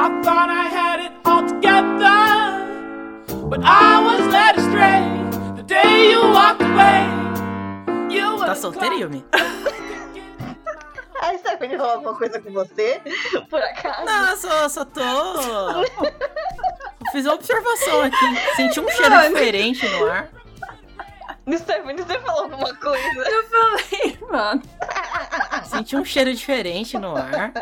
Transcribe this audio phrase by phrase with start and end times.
[0.00, 2.62] I thought I had it all together,
[3.50, 5.02] but I was led astray
[5.56, 7.04] the day you walked away.
[8.08, 9.24] You Tá solteira, Yumi?
[11.20, 13.02] A Stephanie falou alguma coisa com você?
[13.50, 14.04] Por acaso?
[14.04, 15.00] Não, só, só tô.
[17.10, 18.36] Fiz uma observação aqui.
[18.54, 20.28] Senti um cheiro diferente no ar.
[21.56, 23.18] Stephanie, você falou alguma coisa?
[23.18, 24.62] Eu falei, mano.
[25.66, 27.52] Senti um cheiro diferente no ar.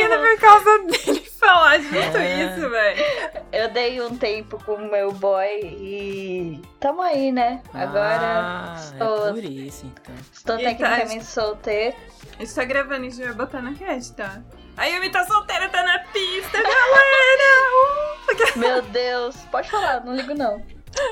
[0.00, 2.44] Eu tô indo por causa dele falar justo É.
[2.44, 3.04] isso, velho.
[3.52, 7.62] Eu dei um tempo com o meu boy e tamo aí, né?
[7.72, 10.14] Agora ah, estou, é por isso, então.
[10.32, 11.96] estou E tecnicamente solteira.
[12.38, 14.42] A gente tá gravando e gente vai botar na cast, tá?
[14.76, 17.70] A Yumi tá solteira, tá na pista, galera!
[17.72, 18.58] Uh!
[18.58, 20.62] Meu Deus, pode falar, não ligo não.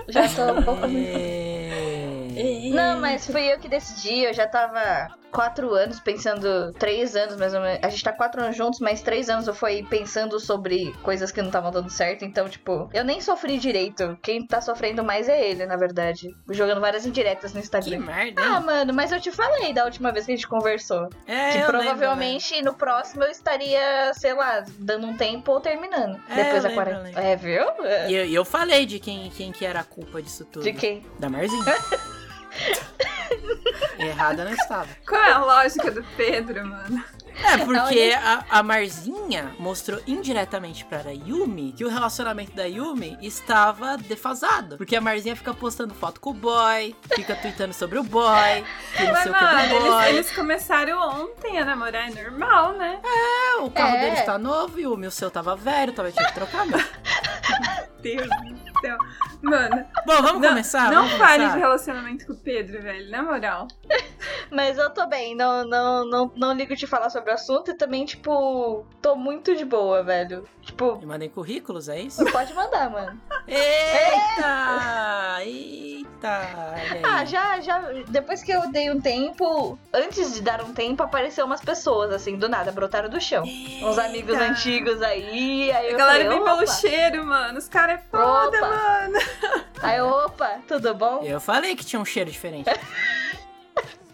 [0.08, 0.84] Já tô um pouco.
[0.86, 2.70] É...
[2.74, 7.52] Não, mas fui eu que decidi, eu já tava quatro anos pensando, três anos mais
[7.52, 7.80] ou menos.
[7.82, 11.40] A gente tá quatro anos juntos, mas três anos eu fui pensando sobre coisas que
[11.40, 12.24] não estavam dando certo.
[12.24, 14.16] Então, tipo, eu nem sofri direito.
[14.22, 16.28] Quem tá sofrendo mais é ele, na verdade.
[16.50, 17.98] Jogando várias indiretas no Que Instagram.
[17.98, 18.64] merda, Ah, hein?
[18.64, 21.08] mano, mas eu te falei da última vez que a gente conversou.
[21.26, 26.20] É, que provavelmente no próximo eu estaria, sei lá, dando um tempo ou terminando.
[26.28, 27.02] É, depois da lembro, quarentena.
[27.04, 27.20] lembro.
[27.22, 27.64] É, viu?
[27.66, 27.86] lembro.
[27.86, 28.10] É.
[28.10, 30.62] E eu, eu falei de quem, quem que era a culpa disso tudo.
[30.62, 31.02] De quem?
[31.18, 31.64] Da Marzinha.
[33.98, 34.88] Errada não estava.
[35.06, 37.04] Qual é a lógica do Pedro, mano?
[37.42, 43.18] É, porque a, a Marzinha mostrou indiretamente para a Yumi que o relacionamento da Yumi
[43.20, 44.76] estava defasado.
[44.76, 48.64] Porque a Marzinha fica postando foto com o boy, fica tweetando sobre o boy,
[48.96, 50.04] que não sei o que do boy.
[50.04, 53.00] eles, eles começaram ontem a namorar, é normal, né?
[53.04, 54.00] É, o carro É.
[54.10, 56.64] deles tá novo, Yumi, o seu tava velho, tava tinha que trocar.
[56.66, 56.78] Meu.
[58.00, 58.98] Deus do céu.
[59.42, 60.90] Mano, Bom, vamos não, começar?
[60.90, 61.54] não vamos fale começar?
[61.54, 63.68] de relacionamento com o Pedro, velho, na moral.
[64.50, 67.74] Mas eu tô bem, não, não, não, não ligo de falar sobre o assunto e
[67.74, 70.46] também, tipo, tô muito de boa, velho.
[70.62, 72.24] Tipo, Me mandem currículos, é isso?
[72.30, 73.18] pode mandar, mano.
[73.46, 75.42] Eita!
[75.42, 76.40] Eita!
[76.72, 77.02] olha aí.
[77.02, 77.78] Ah, já, já.
[78.08, 82.36] Depois que eu dei um tempo, antes de dar um tempo, apareceu umas pessoas, assim,
[82.36, 83.44] do nada, brotaram do chão.
[83.82, 84.44] Uns amigos Eita.
[84.52, 87.43] antigos aí, aí A eu galera falei, vem pelo cheiro, mano.
[87.52, 88.68] Os caras é foda, Opa.
[88.68, 89.18] mano.
[89.82, 91.22] Aí, opa, tudo bom?
[91.22, 92.70] Eu falei que tinha um cheiro diferente.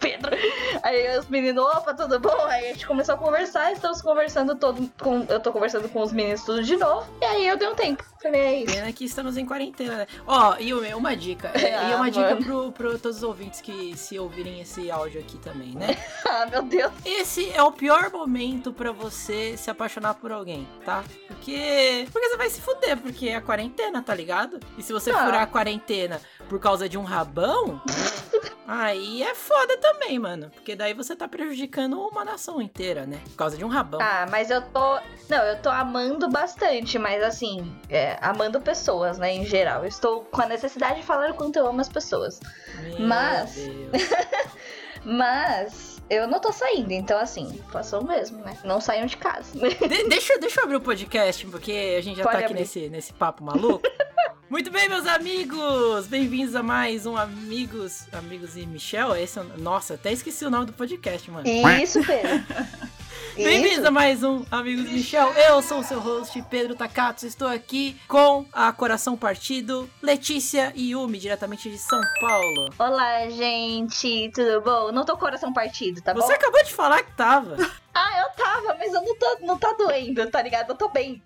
[0.00, 0.34] Pedro.
[0.82, 2.44] Aí os meninos, opa, tudo bom?
[2.46, 4.90] Aí a gente começou a conversar, estamos conversando todo.
[4.98, 7.06] Com, eu tô conversando com os meninos tudo de novo.
[7.20, 8.02] E aí eu dei um tempo.
[8.22, 8.64] É.
[8.64, 10.06] Pena que estamos em quarentena, né?
[10.26, 11.48] Ó, e uma- dica.
[11.58, 15.36] é, e uma dica pro, pro todos os ouvintes que se ouvirem esse áudio aqui
[15.38, 15.96] também, né?
[16.30, 16.92] Ah, meu Deus.
[17.04, 21.02] Esse é o pior momento pra você se apaixonar por alguém, tá?
[21.26, 22.06] Porque.
[22.12, 24.60] Porque você vai se fuder, porque é a quarentena, tá ligado?
[24.78, 25.24] E se você Ah.
[25.24, 27.80] furar a quarentena por causa de um rabão.
[28.66, 30.48] Aí é foda também, mano.
[30.50, 33.18] Porque daí você tá prejudicando uma nação inteira, né?
[33.30, 34.00] Por causa de um rabão.
[34.00, 35.00] Ah, mas eu tô.
[35.28, 39.82] Não, eu tô amando bastante, mas assim, é, amando pessoas, né, em geral.
[39.82, 42.40] Eu estou com a necessidade de falar o quanto eu amo as pessoas.
[42.82, 43.56] Meu mas-.
[45.04, 48.56] Mas eu não tô saindo, então assim, façam mesmo, né?
[48.64, 49.58] Não saiam de casa.
[49.58, 52.60] De- deixa, deixa eu abrir o podcast, porque a gente já Pode tá aqui abrir.
[52.60, 53.82] nesse, nesse papo maluco.
[54.50, 56.08] Muito bem, meus amigos!
[56.08, 59.14] Bem-vindos a mais um Amigos Amigos e Michel.
[59.14, 61.46] Esse é Nossa, até esqueci o nome do podcast, mano.
[61.48, 62.44] Isso, Pedro.
[63.36, 65.32] Bem-vindos a mais um Amigos Michel.
[65.32, 67.22] Eu sou o seu host, Pedro Takatos.
[67.24, 72.70] Estou aqui com a Coração Partido, Letícia e Yumi, diretamente de São Paulo.
[72.78, 74.92] Olá, gente, tudo bom?
[74.92, 76.32] Não tô com o coração partido, tá Você bom?
[76.34, 77.56] acabou de falar que tava.
[77.92, 80.70] Ah, eu tava, mas eu não tô, não tá doendo, tá ligado?
[80.70, 81.20] Eu tô bem.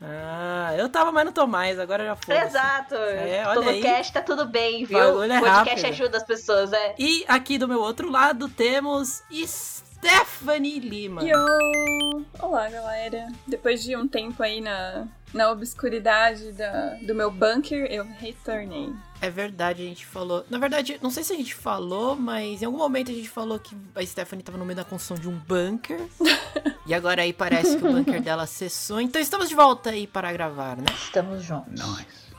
[0.00, 1.76] Ah, eu tava, mas não tô mais.
[1.76, 2.36] Agora já foi.
[2.36, 2.94] Exato.
[2.94, 3.82] É, olha Todo aí.
[3.82, 4.96] cast tá tudo bem, viu?
[4.96, 5.86] Bagulho é Podcast rápido.
[5.86, 6.94] ajuda as pessoas, é.
[7.00, 9.24] E aqui do meu outro lado temos
[10.04, 11.22] Stephanie Lima.
[11.24, 11.38] Yo!
[12.38, 13.32] Olá, galera.
[13.46, 18.92] Depois de um tempo aí na, na obscuridade da, do meu bunker, eu retornei.
[19.22, 20.44] É verdade, a gente falou.
[20.50, 23.58] Na verdade, não sei se a gente falou, mas em algum momento a gente falou
[23.58, 26.06] que a Stephanie tava no meio da construção de um bunker.
[26.86, 29.00] e agora aí parece que o bunker dela cessou.
[29.00, 30.84] Então estamos de volta aí para gravar, né?
[31.02, 31.80] Estamos juntos.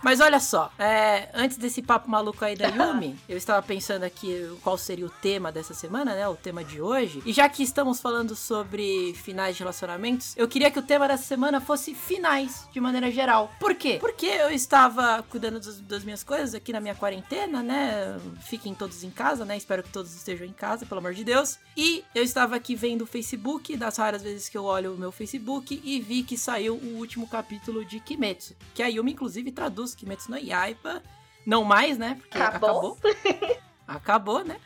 [0.06, 4.56] Mas olha só, é, antes desse papo maluco aí da Yumi, eu estava pensando aqui
[4.62, 6.28] qual seria o tema dessa semana, né?
[6.28, 7.24] O tema de hoje.
[7.26, 11.24] E já que estamos falando sobre finais de relacionamentos, eu queria que o tema dessa
[11.24, 13.52] semana fosse finais, de maneira geral.
[13.60, 13.98] Por quê?
[14.00, 18.20] Porque eu estava cuidando das, das minhas coisas aqui na minha quarentena, né?
[18.42, 19.58] Fiquem todos em casa, né?
[19.58, 21.58] Espero que todos estejam em casa, pelo amor de Deus.
[21.76, 25.12] E eu estava aqui vendo o Facebook, das raras vezes que eu olho o meu
[25.12, 28.56] Facebook, e vi que saiu o último capítulo de Kimetsu.
[28.76, 31.02] Que a Yumi, inclusive, traduz Kimetsu no Yaiba.
[31.46, 32.18] Não mais, né?
[32.20, 32.98] Porque Acabou.
[33.04, 33.58] acabou.
[33.88, 34.58] Acabou, né?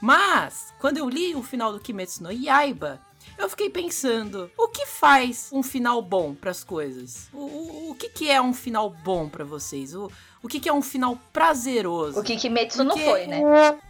[0.00, 3.00] Mas, quando eu li o final do Kimetsu no Yaiba,
[3.36, 7.28] eu fiquei pensando, o que faz um final bom pras coisas?
[7.32, 9.94] O, o, o que, que é um final bom pra vocês?
[9.94, 10.10] O,
[10.42, 12.20] o que, que é um final prazeroso?
[12.20, 13.40] O que Kimetsu não Porque- foi, né?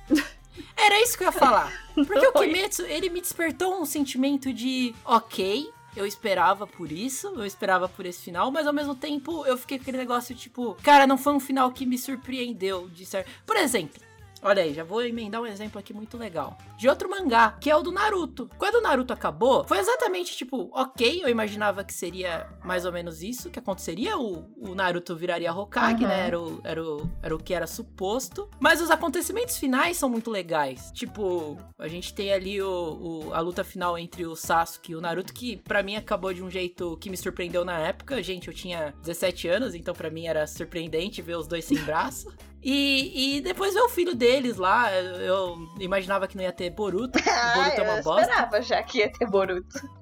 [0.76, 1.72] Era isso que eu ia falar.
[1.94, 7.44] Porque o Kimetsu, ele me despertou um sentimento de, ok, eu esperava por isso, eu
[7.44, 11.06] esperava por esse final, mas ao mesmo tempo eu fiquei com aquele negócio tipo, cara,
[11.08, 13.28] não foi um final que me surpreendeu de certo.
[13.44, 14.00] Por exemplo,
[14.42, 16.56] olha aí, já vou emendar um exemplo aqui muito legal.
[16.76, 18.48] De outro mangá, que é o do Naruto.
[18.58, 23.22] Quando o Naruto acabou, foi exatamente tipo, ok, eu imaginava que seria mais ou menos
[23.22, 24.16] isso que aconteceria.
[24.18, 26.08] O, o Naruto viraria Hokage, Uhum.
[26.08, 26.26] né?
[26.26, 28.48] Era o, era, o, era o que era suposto.
[28.60, 30.90] Mas os acontecimentos finais são muito legais.
[30.92, 32.68] Tipo, a gente tem ali o,
[33.28, 36.42] o- a luta final entre o Sasuke e o Naruto, que pra mim acabou de
[36.42, 38.22] um jeito que me surpreendeu na época.
[38.22, 42.32] Gente, eu tinha 17 anos, então pra mim era surpreendente ver os dois sem braço.
[42.62, 44.92] E, e depois ver o filho deles lá.
[44.92, 47.18] Eu, imaginava que não ia ter Boruto.
[47.28, 48.22] Ah, Boruto é uma eu bosta.
[48.22, 49.98] esperava já que ia ter Boruto.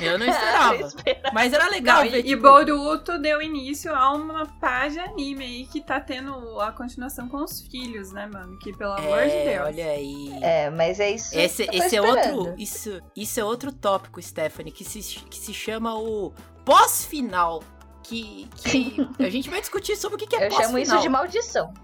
[0.00, 0.82] Eu não Eu esperava.
[0.82, 1.34] esperava.
[1.34, 2.18] Mas era legal Não, ver.
[2.18, 6.72] e, e tipo, Boruto deu início a uma página anime aí que tá tendo a
[6.72, 8.58] continuação com os filhos, né, mano?
[8.58, 9.66] Que pelo amor de é, Deus.
[9.66, 10.38] olha aí.
[10.42, 11.38] É, mas é isso.
[11.38, 12.54] Esse, que eu tô esse é outro.
[12.58, 16.32] Isso, isso é outro tópico, Stephanie, que se, que se chama o
[16.64, 17.62] pós-final.
[18.08, 21.74] Que, que a gente vai discutir sobre o que, é Eu chamo isso de maldição.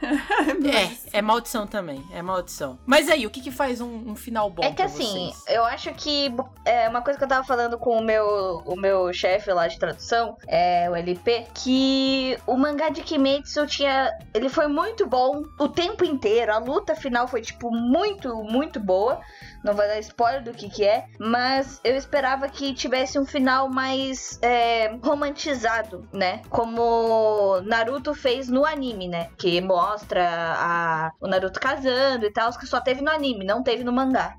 [1.12, 2.78] É, é maldição também, é maldição.
[2.86, 5.44] Mas aí, o que, que faz um, um final bom É que pra assim, vocês?
[5.48, 6.32] eu acho que
[6.64, 9.78] é uma coisa que eu tava falando com o meu, o meu chefe lá de
[9.78, 14.10] tradução, é o LP, que o mangá de Kimetsu tinha.
[14.32, 16.52] Ele foi muito bom o tempo inteiro.
[16.52, 19.20] A luta final foi, tipo, muito, muito boa.
[19.64, 23.68] Não vai dar spoiler do que que é, mas eu esperava que tivesse um final
[23.68, 26.40] mais é, romantizado, né?
[26.48, 29.28] Como Naruto fez no anime, né?
[29.36, 29.89] Que mostra
[30.56, 34.36] a, o Naruto casando e tal, que só teve no anime, não teve no mangá.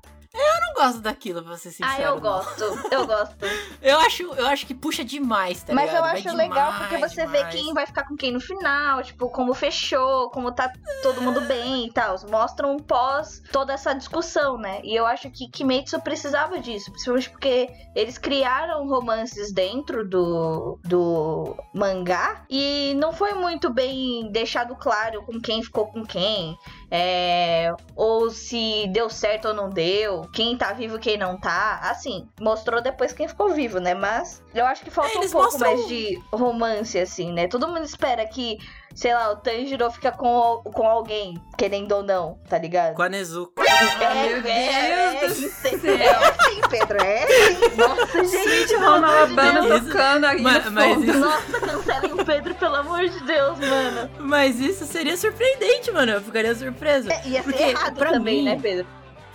[0.86, 1.90] Gosto daquilo, pra ser sincero.
[1.92, 2.20] ah, eu não.
[2.20, 3.36] gosto, eu gosto.
[3.82, 5.96] Eu acho, eu acho que puxa demais, tá Mas ligado?
[5.96, 7.54] eu Vai acho legal porque você vê demais.
[7.54, 11.86] quem vai ficar com quem no final, tipo, como fechou, como tá todo mundo bem
[11.86, 12.14] e tal.
[12.30, 14.80] Mostram um pós toda essa discussão, né?
[14.84, 21.56] E eu acho que Kimetsu precisava disso, principalmente porque eles criaram romances dentro do, do
[21.74, 26.56] mangá e não foi muito bem deixado claro com quem ficou com quem.
[26.94, 31.80] É, ou se deu certo ou não deu, quem tá vivo e quem não tá.
[31.84, 33.94] Assim, mostrou depois quem ficou vivo, né?
[33.94, 37.48] Mas eu acho que falta É, um pouco mostram- mais de romance, assim, né?
[37.48, 38.58] Todo mundo espera que,
[38.94, 42.94] sei lá, o Tanjiro fica com, com alguém, querendo ou não, tá ligado?
[42.94, 43.52] Com a Nezuko.
[43.60, 45.92] Ah, meu Deus do é, céu.
[45.94, 47.76] É sim, Pedro, é sim.
[47.76, 49.80] Nossa, gente, amor de Alabama Deus.
[49.86, 51.10] tocando aí Mas- no mas fundo.
[51.10, 54.10] isso- Nossa, cancelem o Pedro, pelo amor de Deus, mano.
[54.20, 56.12] Mas isso seria surpreendente, mano.
[56.12, 57.12] Eu ficaria surpresa.
[57.12, 58.86] É, ia ser Porque, errado pra também, mim, né, Pedro?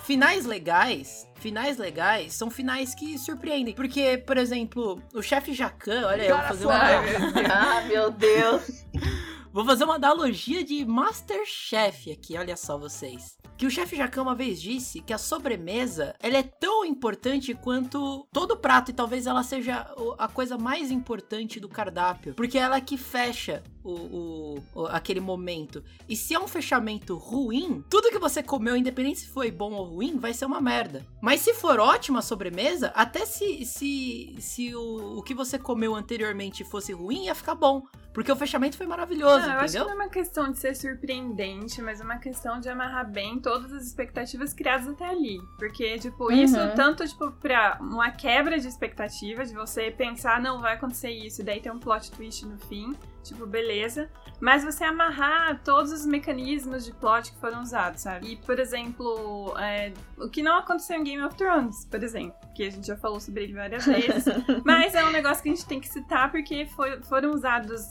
[0.04, 3.74] Finais legais, finais legais são finais que surpreendem.
[3.74, 6.80] Porque, por exemplo, o chefe Jacan, olha, eu vou fazer uma,
[7.52, 8.86] Ah, meu Deus.
[9.58, 13.40] vou fazer uma analogia de Masterchef aqui, olha só vocês.
[13.58, 18.28] Que o chefe Jacan uma vez disse que a sobremesa, ela é tão importante quanto
[18.32, 22.80] todo prato e talvez ela seja a coisa mais importante do cardápio, porque é ela
[22.80, 25.84] que fecha o, o- o- aquele momento.
[26.08, 29.86] E se é um fechamento ruim, tudo que você comeu, independente se foi bom ou
[29.86, 31.06] ruim, vai ser uma merda.
[31.22, 35.96] Mas se for ótima a sobremesa, até se, se, se o, o que você comeu
[35.96, 37.84] anteriormente fosse ruim, ia ficar bom.
[38.14, 39.86] Porque o fechamento foi maravilhoso, Não, eu acho que entendeu?
[39.86, 43.72] não é uma questão de ser surpreendente, mas é uma questão de amarrar bem todas
[43.72, 45.40] as expectativas criadas até ali.
[45.58, 46.32] Porque, tipo, Uhum.
[46.32, 51.42] isso tanto, tipo, pra uma quebra de expectativa, de você pensar, não, vai acontecer isso,
[51.42, 52.96] e daí tem um plot twist no fim,
[53.28, 54.10] tipo, beleza.
[54.40, 58.34] Mas você amarrar todos os mecanismos de plot que foram usados, sabe?
[58.34, 62.64] E, por exemplo, é, o que não aconteceu em Game of Thrones, por exemplo, que
[62.64, 64.26] a gente já falou sobre ele várias vezes.
[64.64, 67.90] Mas é um negócio que a gente tem que citar porque foi- foram usados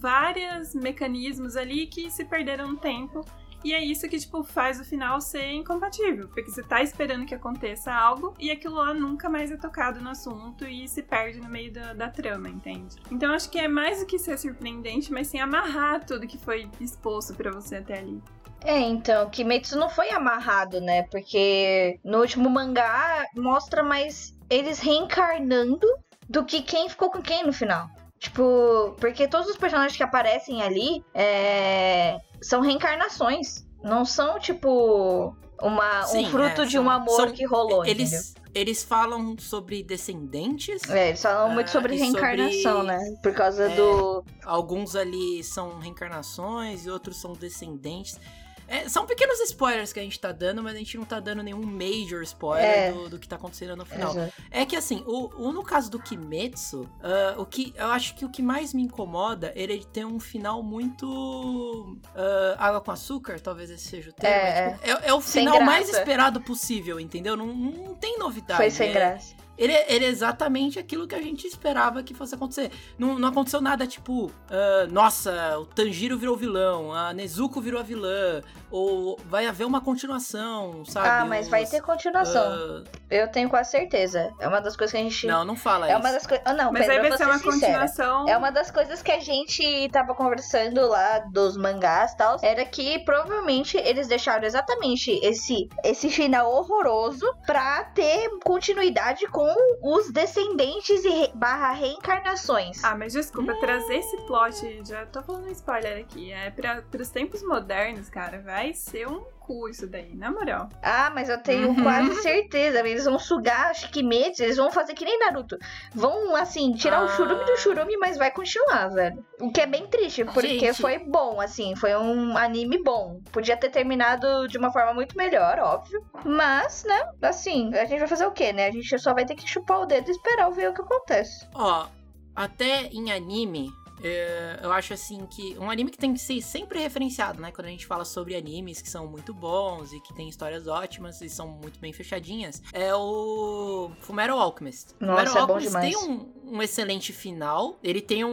[0.00, 3.20] vários mecanismos ali que se perderam no tempo.
[3.64, 6.28] E é isso que, tipo, faz o final ser incompatível.
[6.28, 10.10] Porque você tá esperando que aconteça algo e aquilo lá nunca mais é tocado no
[10.10, 12.96] assunto e se perde no meio da, da trama, entende?
[13.10, 16.68] Então acho que é mais do que ser surpreendente, mas sim amarrar tudo que foi
[16.80, 18.22] exposto pra você até ali.
[18.64, 21.02] É, então, Kimetsu não foi amarrado, né?
[21.04, 25.86] Porque no último mangá mostra mais eles reencarnando
[26.28, 27.90] do que quem ficou com quem no final.
[28.18, 33.64] Tipo, porque todos os personagens que aparecem ali é, são reencarnações.
[33.82, 38.06] Não são, tipo, uma, Sim, um fruto é, de um amor são- que rolou, entendeu?
[38.06, 40.82] Eles, eles falam sobre descendentes.
[40.88, 42.98] É, eles falam muito Ah, sobre e sobre- reencarnação, né?
[43.22, 43.74] Por causa É.
[43.74, 44.24] do.
[44.44, 48.20] Alguns ali são reencarnações e outros são descendentes.
[48.68, 51.42] É, são pequenos spoilers que a gente tá dando, mas a gente não tá dando
[51.42, 52.92] nenhum major spoiler É.
[52.92, 54.10] do, do que tá acontecendo no final.
[54.12, 54.32] Exato.
[54.50, 58.24] É que assim, o, o- no caso do Kimetsu, ah, o que eu acho que
[58.24, 63.40] o que mais me incomoda é ele ter um final muito ah, água com açúcar,
[63.40, 64.34] talvez esse seja o termo.
[64.34, 67.36] É, mas, tipo, é, é o Sem final mais esperado possível, entendeu?
[67.36, 68.58] Não, não tem novidade.
[68.58, 69.34] Foi sem é- graça.
[69.58, 72.70] Ele, ele é exatamente aquilo que a gente esperava que fosse acontecer.
[72.98, 77.82] Não, não aconteceu nada tipo, ah, nossa, o Tanjiro virou vilão, a Nezuko virou a
[77.82, 78.40] vilã,
[78.70, 81.08] ou vai haver uma continuação, sabe?
[81.08, 82.42] Ah, mas vai Os, ter continuação.
[82.42, 84.32] ah, Eu tenho quase certeza.
[84.40, 85.26] É uma das coisas que a gente.
[85.26, 86.00] não, não fala é isso.
[86.00, 86.46] uma das coisas.
[86.46, 87.52] Ah, não, Mas Pedro, aí vai ser uma sincera.
[87.52, 88.28] continuação.
[88.28, 92.36] É uma das coisas que a gente tava conversando lá dos mangás e tal.
[92.42, 99.41] Era que provavelmente eles deixaram exatamente esse, esse final horroroso pra ter continuidade com
[99.82, 102.82] os descendentes e barra reencarnações.
[102.84, 107.10] Ah, mas desculpa, trazer esse plot, já tô falando um spoiler aqui, é pra, pros
[107.10, 110.68] tempos modernos, cara, vai ser um cu isso daí, na moral.
[110.82, 111.82] Ah, mas eu tenho Uhum.
[111.82, 112.80] quase certeza.
[112.80, 115.56] Eles vão sugar acho que Kimetsu, eles vão fazer que nem Naruto.
[115.94, 117.08] Vão, assim, tirar o Ah.
[117.08, 119.24] churume do churume, mas vai continuar, velho.
[119.40, 120.80] O que é bem triste, porque Gente.
[120.80, 123.20] foi bom, assim, foi um anime bom.
[123.32, 126.00] Podia ter terminado de uma forma muito melhor, óbvio.
[126.24, 128.66] Mas, né, assim, a gente vai fazer o quê, né?
[128.68, 131.46] A gente só vai ter que chupar o dedo e esperar ver o que acontece.
[131.54, 131.86] Ó,
[132.34, 133.68] até em anime,
[134.02, 135.56] é, eu acho assim que.
[135.58, 137.50] Um anime que tem que ser sempre referenciado, né?
[137.52, 141.20] Quando a gente fala sobre animes que são muito bons e que tem histórias ótimas
[141.20, 144.94] e são muito bem fechadinhas, é o Fumero Alchemist.
[145.00, 147.78] Nossa, Fumero é bom Alchemist tem um, um excelente final.
[147.82, 148.30] Ele tem um,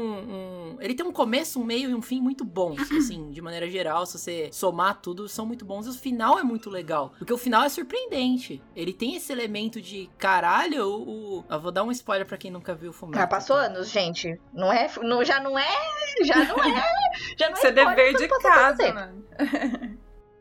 [0.76, 2.80] um- Ele tem um começo, um meio e um fim muito bons.
[2.92, 5.86] assim, de maneira geral, se você somar tudo, são muito bons.
[5.86, 7.14] E o final é muito legal.
[7.18, 8.62] Porque o final é surpreendente.
[8.76, 11.44] Ele tem esse elemento de caralho, o.
[11.50, 13.22] Eu vou dar um spoiler pra quem nunca viu o Fumero.
[13.22, 14.40] Ah, passou anos, gente.
[14.54, 18.14] Não é, não, já não é, já não é, já não Isso é spoiler dever
[18.16, 19.26] de casa, mano.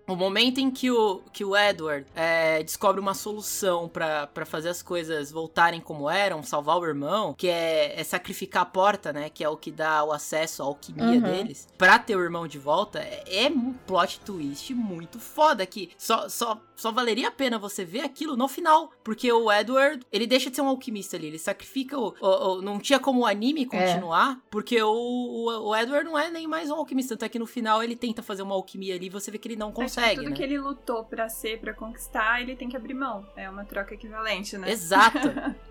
[0.09, 4.69] O momento em que o, que o Edward é, descobre uma solução pra pra fazer
[4.71, 9.29] as coisas voltarem como eram, salvar o irmão, que é, é sacrificar a porta, né?
[9.29, 11.21] Que é o que dá o acesso à alquimia Uhum.
[11.21, 15.65] deles, pra ter o irmão de volta, é, é um plot twist muito foda.
[15.67, 18.91] Que só, só, só valeria a pena você ver aquilo no final.
[19.05, 22.15] Porque o Edward, ele deixa de ser um alquimista ali, ele sacrifica o.
[22.21, 26.31] o- o- não tinha como o anime continuar, porque o, o, o Edward não é
[26.31, 27.15] nem mais um alquimista.
[27.15, 29.57] Tanto é que no final ele tenta fazer uma alquimia ali, você vê que ele
[29.57, 30.17] não É, tipo, consegue.
[30.17, 30.37] tudo né?
[30.37, 33.27] que ele lutou pra ser, pra conquistar, ele tem que abrir mão.
[33.37, 34.71] É uma troca equivalente, né?
[34.71, 35.19] Exato.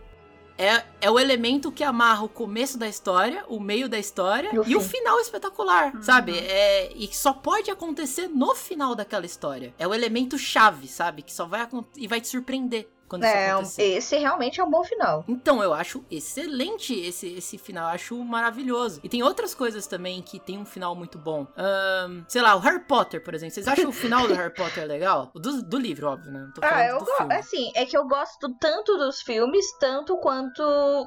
[0.59, 4.71] É, é o elemento que amarra o começo da história, o meio da história E
[4.71, 4.97] e o o, fim.
[4.97, 6.01] final espetacular, Uhum.
[6.01, 6.35] sabe?
[6.35, 9.71] É, e só pode acontecer no final daquela história.
[9.77, 11.21] É o elemento chave, sabe?
[11.21, 13.83] Que só vai e vai te surpreender quando É, isso um- acontecer.
[13.83, 15.23] esse realmente é um bom final.
[15.27, 18.99] Então, eu acho excelente esse, esse final, eu acho maravilhoso.
[19.03, 21.47] E tem outras coisas também que tem um final muito bom.
[21.57, 23.53] Ahn, sei lá, o Harry Potter, por exemplo.
[23.55, 25.31] Vocês acham o final do Harry Potter legal?
[25.33, 26.39] O Do, do livro, óbvio, né?
[26.41, 27.17] Não tô falando Ah, eu do gosto.
[27.17, 27.35] filme.
[27.35, 30.61] Assim, é que eu gosto tanto dos filmes, tanto quanto.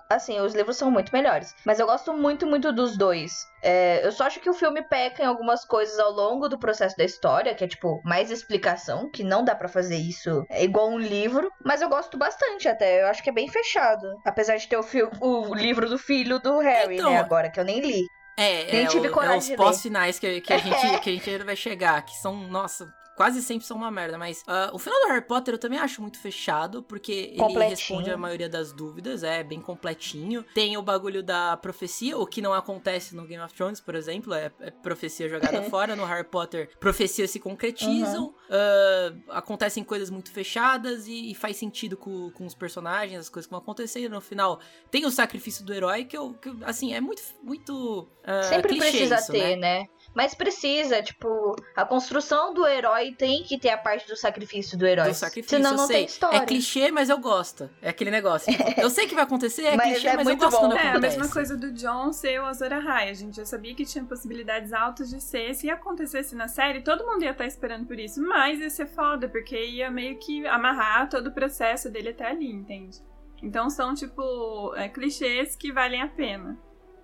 [0.09, 1.55] Assim, os livros são muito melhores.
[1.65, 3.33] Mas eu gosto muito, muito dos dois.
[3.63, 6.97] É, eu só acho que o filme peca em algumas coisas ao longo do processo
[6.97, 10.89] da história, que é tipo, mais explicação, que não dá pra fazer isso é igual
[10.91, 11.51] um livro.
[11.65, 13.03] Mas eu gosto bastante até.
[13.03, 14.07] Eu acho que é bem fechado.
[14.25, 14.85] Apesar de ter o,
[15.21, 18.07] o livro do filho do Harry, Então, né, agora, que eu nem li.
[18.37, 20.71] É, Nem é, tive o- coragem é os pós-finais que, que, a gente,
[21.03, 22.89] que a gente ainda vai chegar, que são, nossa,
[23.21, 26.01] quase sempre são uma merda, mas ah, o final do Harry Potter eu também acho
[26.01, 30.43] muito fechado, porque ele responde a maioria das dúvidas, é bem completinho.
[30.55, 34.33] Tem o bagulho da profecia, o que não acontece no Game of Thrones, por exemplo,
[34.33, 35.95] é, é profecia jogada fora.
[35.95, 38.35] No Harry Potter, profecias se concretizam, Uhum.
[38.49, 43.47] ah, acontecem coisas muito fechadas e, e faz sentido com, com os personagens, as coisas
[43.47, 44.13] que vão acontecendo.
[44.13, 44.61] No final,
[44.91, 48.91] tem o sacrifício do herói, que, eu, que assim, é muito, muito ah, Sempre clichê
[48.91, 49.81] precisa isso, ter, né?
[49.81, 49.89] né?
[50.15, 54.85] Mas precisa, tipo, a construção do herói tem que ter a parte do sacrifício do
[54.87, 55.09] herói.
[55.09, 55.97] Do sacrifício, Senão eu não sei.
[55.97, 56.37] tem história.
[56.37, 57.71] É clichê, mas eu gosto.
[57.81, 58.53] É aquele negócio.
[58.77, 60.73] eu sei que vai acontecer, é Mas clichê, é mas eu muito gosto bom.
[60.77, 61.17] É, a acontece.
[61.19, 63.11] mesma coisa do John ser o Azor Ahai.
[63.11, 65.55] A gente já sabia que tinha possibilidades altas de ser.
[65.55, 68.21] Se acontecesse na série, todo mundo ia estar esperando por isso.
[68.21, 72.51] Mas ia ser foda, porque ia meio que amarrar todo o processo dele até ali,
[72.51, 72.99] entende?
[73.43, 76.59] Então são, tipo, é, clichês que valem a pena.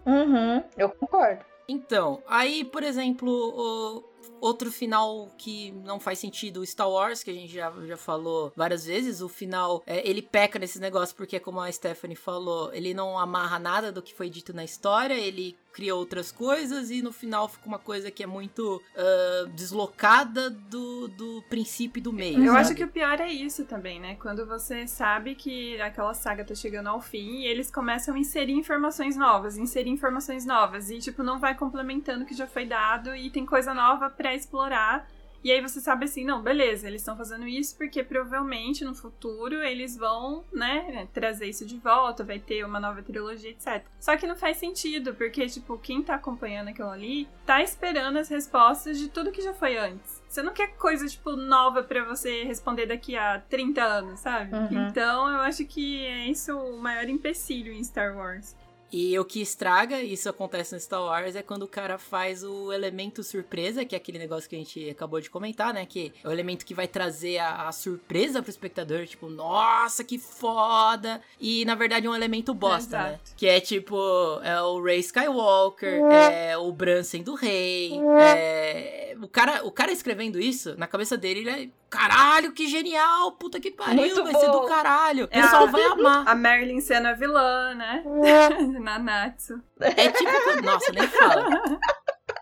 [0.05, 1.45] Uhum, eu concordo.
[1.69, 4.05] Então, aí, por exemplo, o
[4.41, 8.53] outro final que não faz sentido, o Star Wars, que a gente já, já falou
[8.57, 12.95] várias vezes, o final, é, ele peca nesses negócios porque, como a Stephanie falou, ele
[12.95, 17.13] não amarra nada do que foi dito na história, ele cria outras coisas e no
[17.13, 22.39] final fica uma coisa que é muito ah, deslocada do, do princípio e do meio.
[22.39, 22.59] Eu sabe?
[22.59, 24.17] acho que o pior é isso também, né?
[24.17, 28.55] Quando você sabe que aquela saga tá chegando ao fim e eles começam a inserir
[28.55, 33.15] informações novas, inserir informações novas e, tipo, não vai complementando o que já foi dado
[33.15, 35.09] e tem coisa nova pra explorar.
[35.47, 39.63] E aí você sabe assim, não, beleza, eles estão fazendo isso porque provavelmente no futuro
[39.63, 43.85] eles vão, né, trazer isso de volta, vai ter uma nova trilogia, etc.
[44.01, 48.29] Só que não faz sentido, porque, tipo, quem tá acompanhando aquilo ali tá esperando as
[48.29, 50.21] respostas de tudo que já foi antes.
[50.29, 54.53] Você não quer coisa, tipo, nova para você responder daqui a 30 anos, sabe?
[54.53, 54.89] Uhum.
[54.89, 58.57] Então eu acho que é isso o maior empecilho em Star Wars.
[58.93, 62.73] E o que estraga, isso acontece no Star Wars, é quando o cara faz o
[62.73, 65.85] elemento surpresa, que é aquele negócio que a gente acabou de comentar, né?
[65.85, 70.19] Que é o elemento que vai trazer a, a surpresa pro espectador, tipo, nossa, que
[70.19, 71.21] foda!
[71.41, 73.21] E na verdade é um elemento bosta, né?
[73.37, 73.97] Que é tipo,
[74.43, 79.17] é o Rey Skywalker, é o Bran sendo rei, é...
[79.23, 81.69] O cara, o cara escrevendo isso, na cabeça dele, ele é.
[81.89, 83.33] Caralho, que genial!
[83.33, 84.67] Puta que pariu, Muito vai ser do bom.
[84.67, 85.25] caralho.
[85.25, 86.29] O É pessoal a- vai amar.
[86.29, 88.03] A Marilyn sendo a vilã, né?
[88.81, 89.61] Nanatsu.
[89.81, 90.31] É tipo.
[90.45, 91.49] quando- Nossa, nem fala.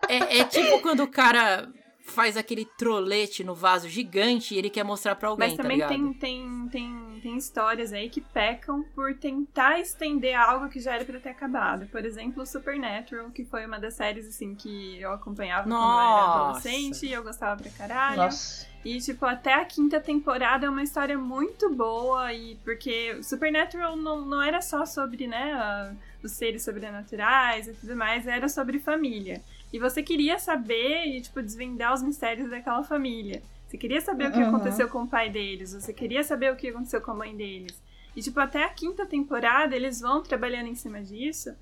[0.07, 1.67] É, é tipo quando o cara
[2.07, 5.77] faz aquele trolete no vaso gigante e ele quer mostrar pra alguém, Mas tá também
[5.77, 5.89] ligado?
[5.89, 11.03] tem, tem, tem, tem histórias aí que pecam por tentar estender algo que já era
[11.03, 11.87] pra ter acabado.
[11.87, 16.27] Por exemplo, Supernatural, que foi uma das séries assim que eu acompanhava quando eu era
[16.27, 16.39] Nossa.
[16.69, 18.17] adolescente e eu gostava pra caralho.
[18.17, 18.67] Nossa.
[18.85, 24.23] E, tipo, até a quinta temporada é uma história muito boa, e porque Supernatural não,
[24.23, 25.91] não era só sobre, né, a-
[26.23, 29.41] os seres sobrenaturais e tudo mais, era sobre família.
[29.73, 33.41] E você queria saber e, tipo, desvendar os mistérios daquela família.
[33.67, 34.49] Você queria saber o que Uhum.
[34.49, 37.81] aconteceu com o pai deles, você queria saber o que aconteceu com a mãe deles.
[38.15, 41.53] E, tipo, até a quinta temporada eles vão trabalhando em cima disso.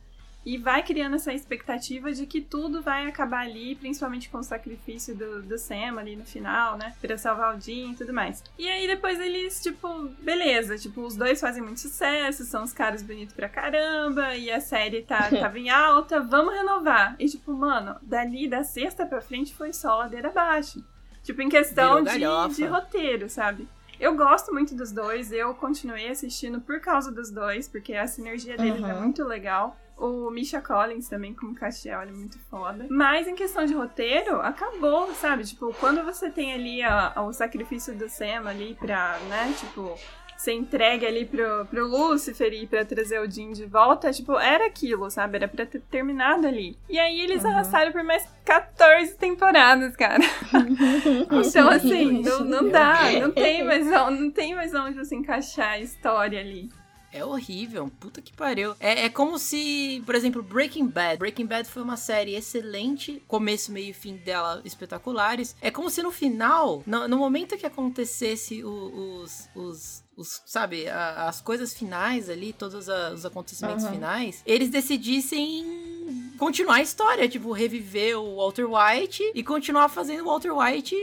[0.46, 5.16] E vai criando essa expectativa de que tudo vai acabar ali, principalmente com o sacrifício
[5.16, 6.94] do, do Sam ali no final, né?
[7.02, 8.44] Pra salvar o Jim e tudo mais.
[8.58, 13.02] E aí depois eles, tipo, beleza, tipo, os dois fazem muito sucesso, são os caras
[13.02, 17.16] bonitos pra caramba, e a série tá, tava em alta, vamos renovar.
[17.20, 20.84] E tipo, mano, dali da sexta pra frente foi só ladeira abaixo.
[21.24, 22.20] Tipo, em questão de,
[22.56, 23.66] de roteiro, sabe?
[23.98, 28.58] Eu gosto muito dos dois, eu continuei assistindo por causa dos dois, porque a sinergia
[28.58, 29.02] deles é Uhum.
[29.04, 29.78] muito legal.
[29.98, 32.86] O Misha Collins também, como Castiel, ele é muito foda.
[32.90, 35.44] Mas em questão de roteiro, acabou, sabe?
[35.46, 39.96] Tipo, quando você tem ali a- o sacrifício do Sam ali pra, né, tipo,
[40.36, 44.66] ser entregue ali pro, pro Lucifer e pra trazer o Jim de volta, tipo, era
[44.66, 45.38] aquilo, sabe?
[45.38, 46.76] Era pra ter terminado ali.
[46.90, 47.52] E aí eles Uhum.
[47.52, 50.22] arrastaram por mais 14 temporadas, cara.
[51.32, 55.80] Então, assim, não, não dá, não tem mais, não tem mais onde você encaixar a
[55.80, 56.70] história ali.
[57.14, 58.76] É horrível, puta que pariu.
[58.80, 61.18] É, é como se, por exemplo, Breaking Bad.
[61.20, 65.56] Breaking Bad foi uma série excelente, começo, meio e fim dela espetaculares.
[65.62, 70.88] É como se no final, no, no momento que acontecesse o- os, os, os, sabe,
[70.90, 73.92] a- as coisas finais ali, todos a- os acontecimentos Uhum.
[73.92, 75.93] finais, eles decidissem
[76.38, 80.96] continuar a história, tipo, reviver o Walter White e continuar fazendo o Walter White,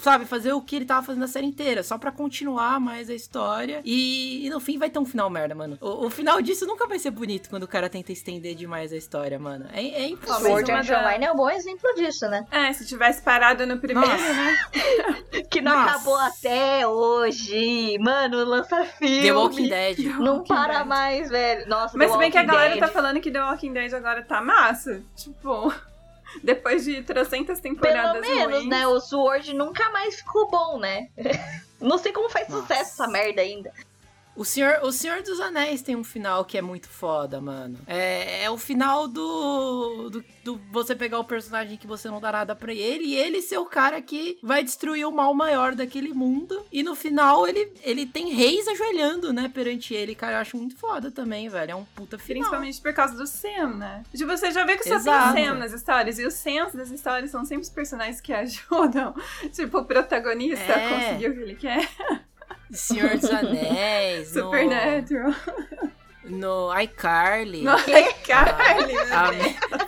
[0.00, 3.14] sabe, fazer o que ele tava fazendo a série inteira, só pra continuar mais a
[3.14, 3.80] história.
[3.84, 5.76] E, e no fim vai ter um final merda, mano.
[5.80, 8.96] O, o final disso nunca vai ser bonito quando o cara tenta estender demais a
[8.96, 9.66] história, mano.
[9.72, 10.40] É, é O impossível.
[10.50, 12.44] Sword uma Art da- Online é um bom exemplo disso, né?
[12.50, 14.32] É, se tivesse parado no primeiro, Nossa.
[14.32, 14.58] né?
[15.50, 15.90] Que não Nossa.
[15.90, 17.96] acabou até hoje.
[18.00, 19.22] Mano, lança filme.
[19.22, 19.98] The Walking Dead.
[20.18, 20.86] Não Walking para Dead.
[20.86, 21.68] mais, velho.
[21.68, 22.80] Nossa, Mas The se bem que a galera Dead.
[22.80, 25.02] tá falando que The Walking Dead agora tá massa.
[25.14, 25.72] Tipo,
[26.42, 28.68] depois de trocentas Pelo temporadas menos, ruins.
[28.68, 28.86] né?
[28.86, 31.08] O Sword nunca mais ficou bom, né?
[31.80, 32.62] Não sei como faz Nossa.
[32.62, 33.72] sucesso essa merda ainda.
[34.34, 37.76] O Senhor, o Senhor dos Anéis tem um final que é muito foda, mano.
[37.88, 39.20] É, é o final do,
[40.10, 43.42] do, do você pegar o personagem que você não dá nada pra ele e ele
[43.42, 46.64] ser o cara que vai destruir o mal maior daquele mundo.
[46.72, 50.14] E no final ele, ele tem reis ajoelhando, né, perante ele.
[50.14, 51.72] Cara, eu acho muito foda também, velho.
[51.72, 52.42] É um puta final.
[52.42, 54.02] Principalmente por causa do Sam, né?
[54.14, 55.34] Tipo, você já vê que só Exato.
[55.34, 56.18] tem Sam nas histórias.
[56.18, 59.14] E os Sams das histórias são sempre os personagens que ajudam,
[59.52, 60.88] tipo, o protagonista a É.
[60.88, 61.88] conseguir o que ele quer.
[62.70, 65.32] Senhor dos Anéis, no, Supernatural.
[66.24, 67.62] no iCarly.
[67.62, 67.84] Nossa,
[68.26, 69.56] Carly, meu A, Deus.
[69.72, 69.78] a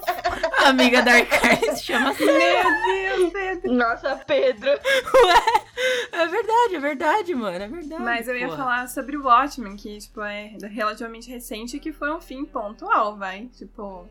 [0.68, 1.12] amiga da
[1.76, 2.24] se chama assim.
[2.26, 3.72] Meu Deus, Pedro.
[3.72, 4.70] Nossa, Pedro.
[6.12, 7.64] É verdade, é verdade, mano.
[7.64, 8.02] É verdade.
[8.02, 8.58] Mas eu ia porra.
[8.58, 13.16] falar sobre o Watchmen, que, tipo, é relativamente recente e que foi um fim pontual,
[13.16, 13.46] vai.
[13.56, 14.08] Tipo,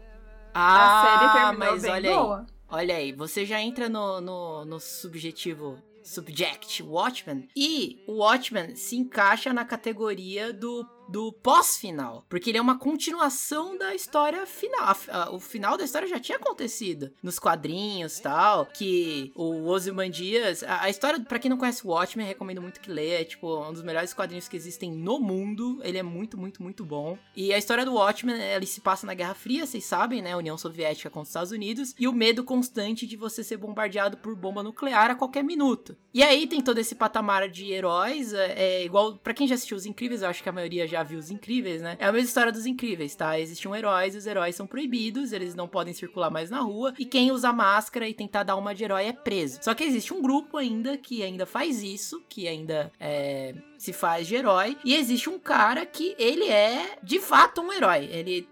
[0.53, 2.15] a série Ah, terminou mas bem olha aí.
[2.15, 2.45] boa.
[2.71, 8.95] Olha aí, você já entra no, no, no subjetivo subject Watchmen e o Watchmen se
[8.95, 12.25] encaixa na categoria do do pós-final.
[12.29, 14.95] Porque ele é uma continuação da história final.
[15.31, 18.65] O final da história já tinha acontecido nos quadrinhos tal.
[18.67, 20.63] Que o Ozymandias.
[20.63, 23.21] A, a história, pra quem não conhece o Watchmen, recomendo muito que leia.
[23.21, 25.79] É tipo um dos melhores quadrinhos que existem no mundo.
[25.83, 27.17] Ele é muito, muito, muito bom.
[27.35, 30.35] E a história do Watchmen, ele se passa na Guerra Fria, vocês sabem, né?
[30.35, 31.95] União Soviética contra os Estados Unidos.
[31.99, 35.97] E o medo constante de você ser bombardeado por bomba nuclear a qualquer minuto.
[36.13, 38.33] E aí tem todo esse patamar de heróis.
[38.33, 39.17] É, é igual.
[39.17, 41.81] Pra quem já assistiu Os Incríveis, eu acho que a maioria já viu Os Incríveis,
[41.81, 41.97] né?
[41.99, 43.39] É a mesma história dos Incríveis, tá?
[43.39, 46.93] Existiam heróis, os heróis são proibidos, eles não podem circular mais na rua.
[46.97, 49.59] E quem usa máscara e tentar dar uma de herói é preso.
[49.62, 54.27] Só que existe um grupo ainda que ainda faz isso, que ainda é, se faz
[54.27, 54.77] de herói.
[54.83, 58.05] E existe um cara que ele é de fato um herói.
[58.12, 58.47] Ele,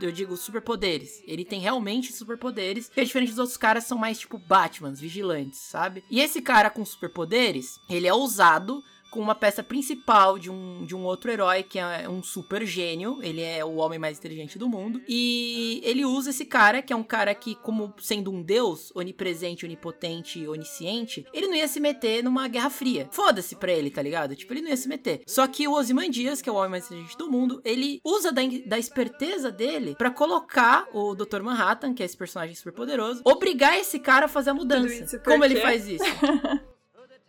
[0.00, 1.22] eu digo, superpoderes.
[1.26, 2.88] Ele tem realmente superpoderes.
[2.88, 6.04] Que é diferente dos outros caras, são mais tipo Batmans, vigilantes, sabe?
[6.10, 8.82] E esse cara com superpoderes, ele é ousado.
[9.18, 13.18] Com uma peça principal de um, de um outro herói que é um super gênio.
[13.20, 15.02] Ele é o homem mais inteligente do mundo.
[15.08, 19.66] E ele usa esse cara, que é um cara que, como sendo um deus onipresente,
[19.66, 23.08] onipotente, onisciente, ele não ia se meter numa guerra fria.
[23.10, 24.36] Foda-se pra ele, tá ligado?
[24.36, 25.22] Tipo, ele não ia se meter.
[25.26, 28.42] Só que o Ozymandias, que é o homem mais inteligente do mundo, ele usa da,
[28.66, 31.42] da esperteza dele pra colocar o Dr.
[31.42, 35.18] Manhattan, que é esse personagem super poderoso, obrigar esse cara a fazer a mudança.
[35.24, 36.04] Como ele faz isso?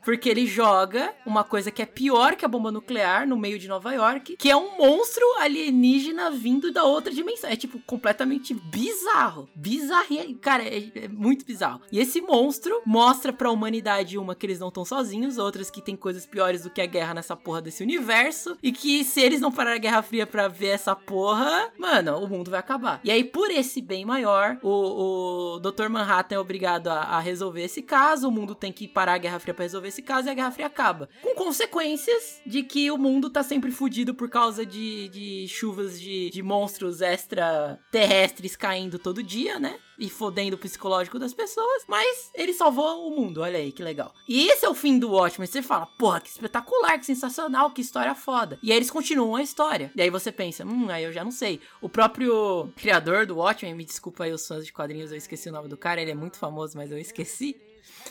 [0.03, 3.67] Porque ele joga uma coisa que é pior que a bomba nuclear no meio de
[3.67, 7.49] Nova York, que é um monstro alienígena vindo da outra dimensão.
[7.49, 9.49] É, tipo, completamente bizarro.
[9.55, 10.07] Bizarro.
[10.41, 11.81] Cara, é, é muito bizarro.
[11.91, 15.95] E esse monstro mostra pra humanidade, uma, que eles não estão sozinhos, outras que tem
[15.95, 19.51] coisas piores do que a guerra nessa porra desse universo, e que se eles não
[19.51, 22.99] pararem a Guerra Fria pra ver essa porra, mano, o mundo vai acabar.
[23.03, 25.89] E aí, por esse bem maior, o, o Dr.
[25.89, 29.39] Manhattan é obrigado a, a resolver esse caso, o mundo tem que parar a Guerra
[29.39, 31.10] Fria pra resolver esse caso e a Guerra Fria acaba.
[31.21, 36.30] Com consequências de que o mundo tá sempre fudido por causa de, de chuvas de,
[36.30, 39.78] de monstros extraterrestres caindo todo dia, né?
[39.97, 44.13] E fodendo o psicológico das pessoas, mas ele salvou o mundo, olha aí que legal.
[44.28, 45.45] E esse é o fim do Watchmen.
[45.45, 48.58] Você fala, porra, que espetacular, que sensacional, que história foda.
[48.63, 49.91] E aí eles continuam a história.
[49.93, 51.60] E aí você pensa, hum, aí eu já não sei.
[51.82, 55.52] O próprio criador do Watchmen, me desculpa aí os fãs de quadrinhos, eu esqueci o
[55.52, 57.60] nome do cara, ele é muito famoso, mas eu esqueci.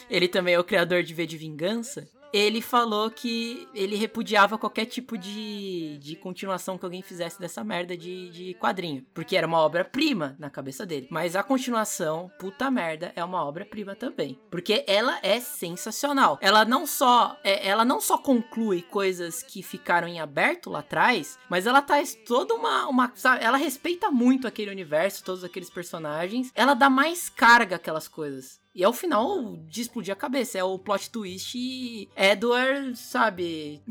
[0.09, 2.07] Ele também é o criador de V de Vingança.
[2.31, 7.97] Ele falou que ele repudiava qualquer tipo de, de continuação que alguém fizesse dessa merda
[7.97, 9.03] de, de quadrinho.
[9.13, 11.07] Porque era uma obra-prima na cabeça dele.
[11.09, 14.39] Mas a continuação, puta merda, é uma obra-prima também.
[14.51, 16.37] Porque ela é sensacional.
[16.41, 21.37] Ela não só é, ela não só conclui coisas que ficaram em aberto lá atrás,
[21.49, 26.51] mas ela traz toda uma, uma sabe, ela respeita muito aquele universo, todos aqueles personagens.
[26.53, 28.59] Ela dá mais carga àquelas coisas.
[28.79, 30.57] E é o final de explodir a cabeça.
[30.57, 33.81] É o plot twist Edward, sabe,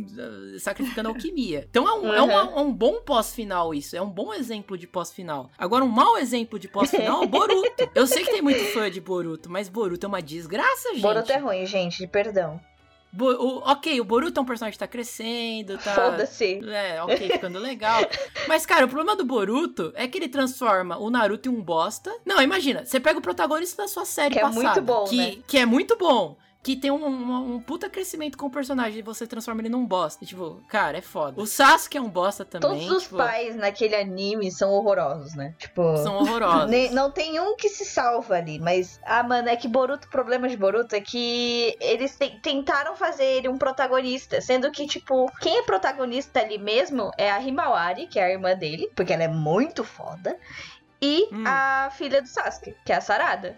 [0.58, 1.66] sacrificando a alquimia.
[1.68, 3.94] Então é um, é uma- é um bom pós-final isso.
[3.94, 5.50] É um bom exemplo de pós-final.
[5.58, 7.90] Agora, um mau exemplo de pós-final é o Boruto.
[7.94, 11.02] Eu sei que tem muito fã de Boruto, mas Boruto é uma desgraça, gente.
[11.02, 12.58] Boruto é ruim, gente, perdão.
[13.10, 15.94] Bo- o- ok, o Boruto é um personagem que tá crescendo, tá...
[15.94, 16.60] Foda-se.
[16.68, 18.00] É, ok, ficando legal.
[18.46, 22.14] Mas, cara, o problema do Boruto é que ele transforma o Naruto em um bosta.
[22.26, 24.62] Não, imagina, você pega o protagonista da sua série Que é passada.
[24.62, 25.36] muito bom, que, né?
[25.46, 26.36] Que é muito bom.
[26.60, 29.86] Que tem um, um, um puta crescimento com o personagem e você transforma ele num
[29.86, 30.26] bosta.
[30.26, 31.40] Tipo, cara, é foda.
[31.40, 32.68] O Sasuke é um bosta também.
[32.68, 35.54] Todos os tipo, pais naquele anime são horrorosos, né?
[35.56, 35.96] Tipo.
[35.98, 36.68] São horrorosos.
[36.68, 39.00] Ne- Não tem um que se salva ali, mas.
[39.04, 43.24] Ah, mano, é que Boruto, o problema de Boruto é que eles te- tentaram fazer
[43.24, 48.18] ele um protagonista, sendo que, tipo, quem é protagonista ali mesmo é a Himawari, que
[48.18, 50.36] é a irmã dele, porque ela é muito foda,
[51.00, 51.44] e Hum.
[51.46, 53.56] a filha do Sasuke, que é a Sarada.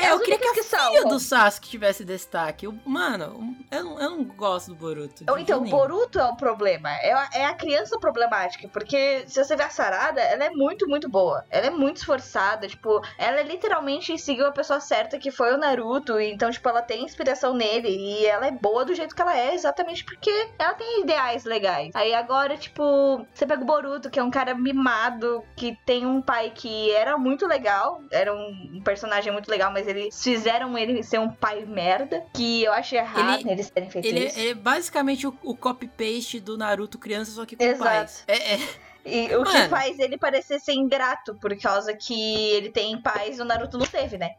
[0.00, 2.66] É, eu queria que a únicas que filha do Sasuke tivesse destaque.
[2.66, 5.24] Eu- mano, eu não, eu não gosto do Boruto.
[5.38, 5.76] então, nenhum.
[5.76, 6.90] Boruto é o problema.
[6.90, 8.68] É a, é a criança problemática.
[8.68, 11.44] Porque se você ver a Sarada, ela é muito, muito boa.
[11.50, 12.66] Ela é muito esforçada.
[12.68, 16.18] Tipo, ela literalmente seguiu a pessoa certa, que foi o Naruto.
[16.20, 17.88] Então, tipo, ela tem inspiração nele.
[17.88, 21.90] E ela é boa do jeito que ela é, exatamente porque ela tem ideais legais.
[21.94, 26.20] Aí agora, tipo, você pega o Boruto, que é um cara mimado, que tem um
[26.22, 28.00] pai que era muito legal.
[28.10, 32.24] Era um um personagem muito legal, mas eles fizeram ele ser um pai merda.
[32.34, 34.38] Que eu acho errado Ele- eles terem feito Ele, isso.
[34.38, 37.82] ele é basicamente o, o copy-paste do Naruto criança, só que com Exato.
[37.84, 38.24] pais.
[38.26, 38.58] É, é,
[39.04, 39.68] E o que Mano.
[39.70, 43.86] faz ele parecer ser ingrato, por causa que ele tem pais e o Naruto não
[43.86, 44.30] teve, né?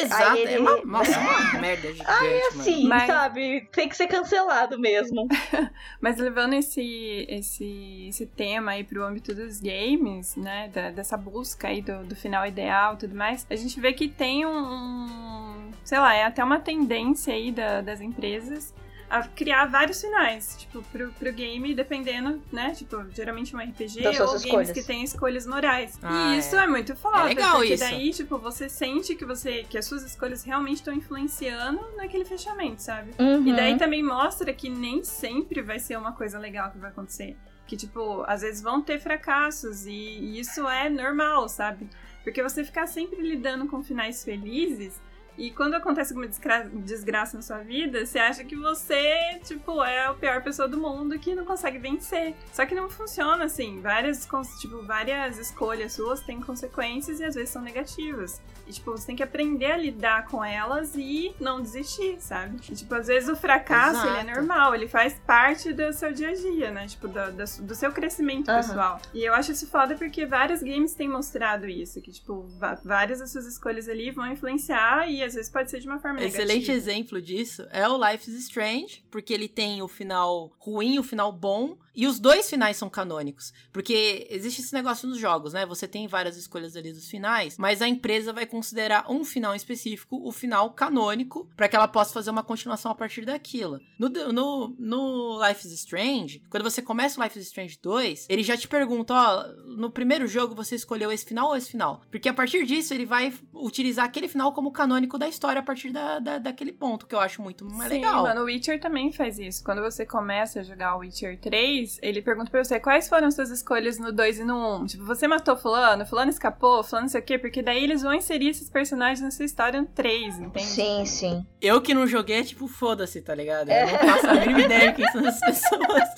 [0.00, 0.36] Exato.
[0.36, 2.62] É ele- uma, nossa, uma merda gigante, mano.
[2.62, 3.68] Sim, Mas- sabe?
[3.72, 5.26] Tem que ser cancelado mesmo.
[6.00, 10.68] Mas levando esse, esse, esse tema aí pro âmbito dos games, né?
[10.72, 14.08] da- dessa busca aí do, do final ideal e tudo mais, a gente vê que
[14.08, 18.72] tem um, um- Sei lá, é até uma tendência aí da- das empresas
[19.12, 22.70] a criar vários finais, tipo, pro, pro game, dependendo, né?
[22.74, 24.70] Tipo, geralmente um RPG Das ou games escolhas.
[24.72, 25.98] que tem escolhas morais.
[26.02, 26.64] Ah, e isso é.
[26.64, 27.84] é, muito foda, É legal porque isso.
[27.84, 32.80] daí, tipo, você sente que você que as suas escolhas realmente estão influenciando naquele fechamento,
[32.80, 33.10] sabe?
[33.18, 33.46] Uhum.
[33.46, 37.36] E daí também mostra que nem sempre vai ser uma coisa legal que vai acontecer.
[37.66, 41.86] Que, tipo, às vezes vão ter fracassos e, e isso é normal, sabe?
[42.24, 45.00] Porque você ficar sempre lidando com finais felizes
[45.38, 50.06] e quando acontece alguma desgra- desgraça na sua vida, você acha que você, tipo, é
[50.06, 52.34] a pior pessoa do mundo que não consegue vencer.
[52.52, 53.80] Só que não funciona assim.
[53.80, 54.28] Várias,
[54.60, 58.40] tipo, várias escolhas suas têm consequências e às vezes são negativas.
[58.66, 62.58] E, tipo, você tem que aprender a lidar com elas e não desistir, sabe?
[62.70, 66.30] E, tipo, às vezes o fracasso, ele é normal, ele faz parte do seu dia
[66.30, 66.86] a dia, né?
[66.86, 67.32] Tipo, do,
[67.66, 68.60] do, seu crescimento Aham.
[68.60, 69.02] pessoal.
[69.12, 72.46] E eu acho isso foda porque vários games têm mostrado isso, que, tipo,
[72.84, 76.22] várias das suas escolhas ali vão influenciar e às vezes pode ser de uma forma
[76.22, 76.72] Excelente negativa.
[76.72, 81.32] exemplo disso é o Life is Strange, porque ele tem o final ruim o final
[81.32, 83.52] bom, e os dois finais são canônicos.
[83.72, 85.66] Porque existe esse negócio nos jogos, né?
[85.66, 90.20] Você tem várias escolhas ali dos finais, mas a empresa vai considerar um final específico
[90.26, 93.80] o final canônico, para que ela possa fazer uma continuação a partir daquilo.
[93.98, 98.42] No, no, no Life is Strange, quando você começa o Life is Strange 2, ele
[98.42, 102.02] já te pergunta: ó, no primeiro jogo você escolheu esse final ou esse final?
[102.10, 105.90] Porque a partir disso ele vai utilizar aquele final como canônico da história a partir
[105.90, 108.22] da, da- daquele ponto, que eu acho muito mais Sim, legal.
[108.22, 109.62] mano, o Witcher também faz isso.
[109.64, 113.50] Quando você começa a jogar o Witcher 3, ele pergunta pra você quais foram suas
[113.50, 114.86] escolhas no 2 e no 1.
[114.86, 118.14] Tipo, você matou fulano, fulano escapou, fulano não sei o quê, porque daí eles vão
[118.14, 120.66] inserir esses personagens nessa história no 3, entende?
[120.66, 121.46] Sim, sim.
[121.60, 123.68] Eu que não joguei é tipo, foda-se, tá ligado?
[123.68, 123.82] É.
[123.84, 126.08] Eu não faço a mínima ideia de quem são essas pessoas.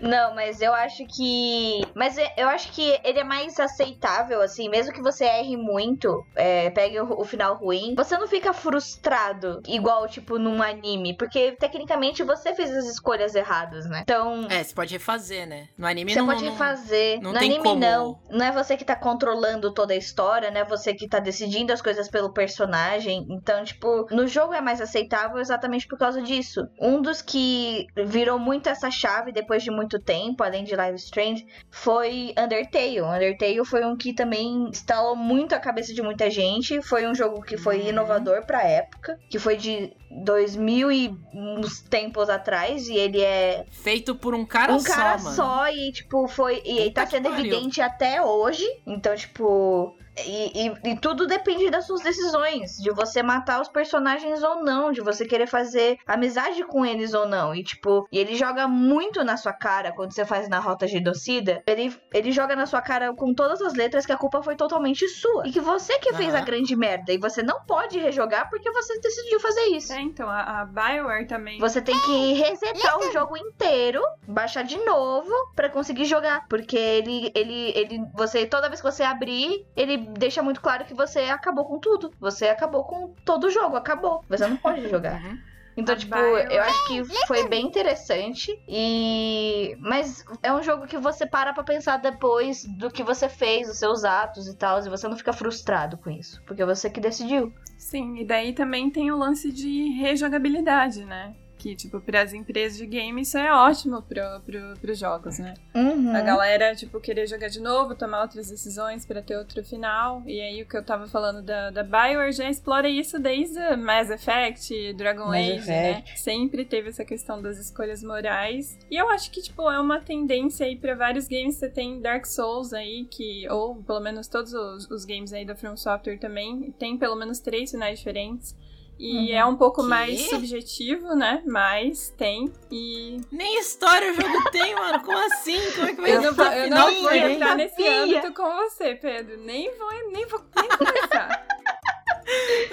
[0.00, 1.80] Não, mas eu acho que.
[1.94, 6.24] Mas é- eu acho que ele é mais aceitável, assim, mesmo que você erre muito,
[6.34, 11.16] é, pegue o, o final ruim, você não fica frustrado, igual, tipo, num anime.
[11.16, 14.00] Porque tecnicamente você fez as escolhas erradas, né?
[14.02, 14.46] Então.
[14.50, 15.68] É, você pode refazer, né?
[15.78, 17.20] No anime Você não, pode não- refazer.
[17.22, 18.18] não no tem anime, como- não.
[18.30, 21.72] Não é você que tá controlando toda a história, não é você que tá decidindo
[21.72, 23.26] as coisas pelo personagem.
[23.30, 26.66] Então, tipo, no jogo é mais aceitável exatamente por causa disso.
[26.80, 31.46] Um dos que virou muito essa chave depois de muito tempo, além de Live Strange,
[31.70, 33.00] foi Undertale.
[33.02, 36.80] Undertale foi um que também instalou muito a cabeça de muita gente.
[36.82, 37.88] Foi um jogo que foi Uhum.
[37.88, 44.14] inovador pra época, que foi de 2000 e uns tempos atrás, e ele é Feito
[44.14, 45.36] por um cara um só, cara mano.
[45.36, 46.62] só e, tipo, foi.
[46.64, 47.40] E Puta tá sendo pariu.
[47.46, 48.64] evidente até hoje.
[48.86, 49.96] Então, tipo.
[50.26, 52.76] E, e- e tudo depende das suas decisões.
[52.78, 54.92] De você matar os personagens ou não.
[54.92, 57.54] De você querer fazer amizade com eles ou não.
[57.54, 61.62] E, tipo, e ele joga muito na sua cara quando você faz na rota genocida.
[61.66, 65.06] Ele, ele joga na sua cara com todas as letras que a culpa foi totalmente
[65.08, 65.46] sua.
[65.46, 67.12] E que você que fez a grande merda.
[67.12, 69.92] E você não pode rejogar porque você decidiu fazer isso.
[69.92, 71.58] É, então, a, a Bioware também.
[71.58, 77.30] Você tem que resetar o jogo inteiro, baixar de novo pra conseguir jogar, porque ele
[77.34, 81.64] ele ele você toda vez que você abrir, ele deixa muito claro que você acabou
[81.64, 82.12] com tudo.
[82.20, 84.24] Você acabou com todo o jogo, acabou.
[84.28, 85.22] Você não pode jogar.
[85.22, 85.38] Uhum.
[85.78, 91.24] Então, tipo, eu acho que foi bem interessante e mas é um jogo que você
[91.24, 95.06] para pra pensar depois do que você fez, os seus atos e tal, e você
[95.06, 97.54] não fica frustrado com isso, porque você que decidiu.
[97.76, 101.32] Sim, e daí também tem o lance de rejogabilidade, né?
[101.58, 105.54] Que, tipo, para as empresas de game isso é ótimo pro, pro, pros jogos, né?
[105.74, 106.14] Uhum.
[106.14, 110.22] A galera, tipo, querer jogar de novo, tomar outras decisões pra ter outro final.
[110.24, 114.08] E aí, o que eu tava falando da, da Bioware já explora isso desde Mass
[114.08, 115.90] Effect, Dragon Mass Age, né?
[115.90, 116.20] Effect.
[116.20, 118.78] Sempre teve essa questão das escolhas morais.
[118.88, 121.56] E eu acho que, tipo, é uma tendência aí pra vários games.
[121.56, 123.48] Você tem Dark Souls aí, que...
[123.50, 126.72] Ou, pelo menos, todos os, os games aí da From Software também.
[126.78, 128.56] Tem, pelo menos, três finais diferentes.
[128.98, 129.38] E Uhum.
[129.38, 129.88] é um pouco Quê?
[129.88, 131.40] mais subjetivo, né?
[131.46, 132.52] Mas tem.
[132.70, 135.00] E Nem história o jogo tem, mano.
[135.04, 135.58] Como assim?
[135.76, 138.02] Como é que vai Eu não, ter eu não vou entrar nesse Sabia.
[138.02, 139.36] âmbito com você, Pedro.
[139.38, 141.46] Nem vou, nem vou, nem começar.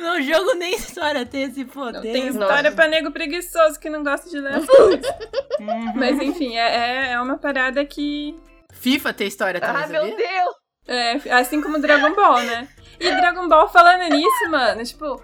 [0.01, 2.01] No jogo nem história tem esse Não poder.
[2.01, 2.39] tem Nossa.
[2.39, 5.05] história pra nego preguiçoso que não gosta de ler as coisas.
[5.59, 5.93] Uhum.
[5.95, 8.37] Mas enfim, é, é uma parada que.
[8.73, 10.03] FIFA tem história também, Ah, sabia?
[10.03, 10.55] meu Deus!
[10.87, 12.67] É, assim como Dragon Ball, né?
[12.99, 15.23] E Dragon Ball falando nisso, mano, tipo.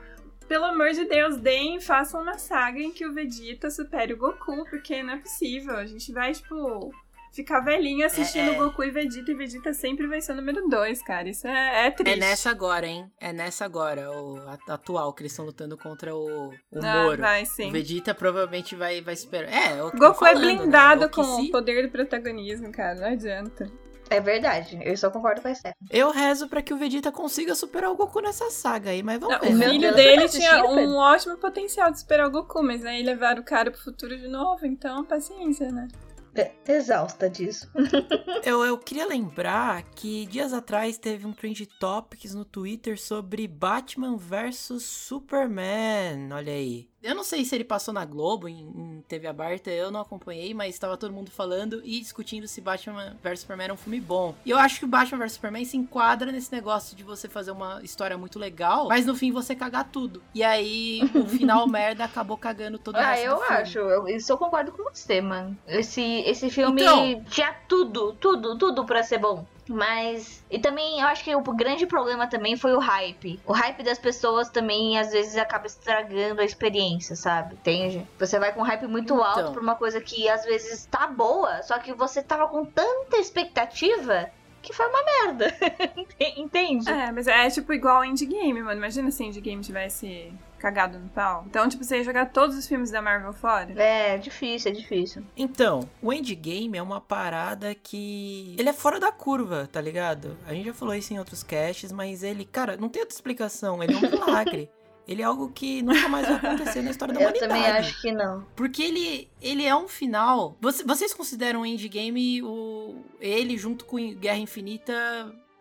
[0.51, 4.65] Pelo amor de Deus, deem, façam uma saga em que o Vegeta supere o Goku,
[4.69, 5.77] porque não é possível.
[5.77, 6.91] A gente vai, tipo,
[7.31, 8.57] ficar velhinho assistindo É, é.
[8.57, 11.29] Goku e Vegeta, e Vegeta sempre vai ser o número 2, cara.
[11.29, 12.17] Isso é, é triste.
[12.17, 13.09] É nessa agora, hein?
[13.17, 17.21] É nessa agora, o atual, que eles estão lutando contra o, o Ah, Moro.
[17.21, 17.71] vai, O sim.
[17.71, 19.49] Vegeta provavelmente vai, vai superar.
[19.53, 20.53] É, é o Goku é falando, né?
[20.57, 22.95] blindado É o com se- o poder do protagonismo, cara.
[22.99, 23.71] Não adianta.
[24.11, 25.89] É verdade, eu só concordo com a Stephanie.
[25.89, 29.35] Eu rezo pra que o Vegeta consiga superar o Goku nessa saga aí, mas vamos
[29.35, 29.53] Não, ver.
[29.53, 29.69] o né?
[29.69, 33.71] filho dele tinha um ótimo potencial de superar o Goku, mas aí levaram o cara
[33.71, 35.87] pro futuro de novo, então paciência, né?
[36.35, 37.71] É, exausta disso.
[38.43, 44.17] Eu, eu queria lembrar que dias atrás teve um Trend Topics no Twitter sobre Batman
[44.17, 46.33] vs Superman.
[46.33, 46.90] Olha aí.
[47.03, 50.53] Eu não sei se ele passou na Globo, em, em TV aberta, eu não acompanhei,
[50.53, 54.35] mas estava todo mundo falando e discutindo se Batman vs Superman era um filme bom.
[54.45, 57.51] E eu acho que o Batman vs Superman se enquadra nesse negócio de você fazer
[57.51, 60.21] uma história muito legal, mas no fim você cagar tudo.
[60.33, 63.79] E aí o final merda acabou cagando todo o Ah, resto eu acho.
[63.79, 65.57] Eu, isso eu concordo com você, mano.
[65.67, 67.23] Esse, esse filme Então.
[67.25, 69.45] tinha tudo, tudo, tudo pra ser bom.
[69.67, 70.43] Mas.
[70.49, 73.39] E também, eu acho que o grande problema também foi o hype.
[73.45, 77.53] O hype das pessoas também, às vezes, acaba estragando a experiência, sabe?
[77.55, 78.05] Entende?
[78.19, 79.23] Você vai com um hype muito Então.
[79.23, 83.17] alto pra uma coisa que às vezes tá boa, só que você tava com tanta
[83.17, 84.29] expectativa
[84.61, 85.55] que foi uma merda.
[86.37, 86.89] Entende?
[86.89, 88.77] É, mas é tipo igual Endgame, mano.
[88.77, 91.43] Imagina se Endgame tivesse cagado no pau.
[91.47, 93.73] Então, tipo, você ia jogar todos os filmes da Marvel fora.
[93.81, 95.23] É, difícil, é difícil.
[95.35, 98.55] Então, o Endgame é uma parada que.
[98.57, 100.37] Ele é fora da curva, tá ligado?
[100.47, 103.81] A gente já falou isso em outros casts, mas ele, cara, não tem outra explicação.
[103.83, 104.69] Ele é um milagre.
[105.07, 107.51] Ele é algo que nunca mais vai acontecer na história da Eu humanidade.
[107.53, 108.45] também acho que não.
[108.55, 110.55] Porque ele, ele é um final.
[110.61, 114.93] Você- vocês consideram o Endgame, o, ele junto com Guerra Infinita,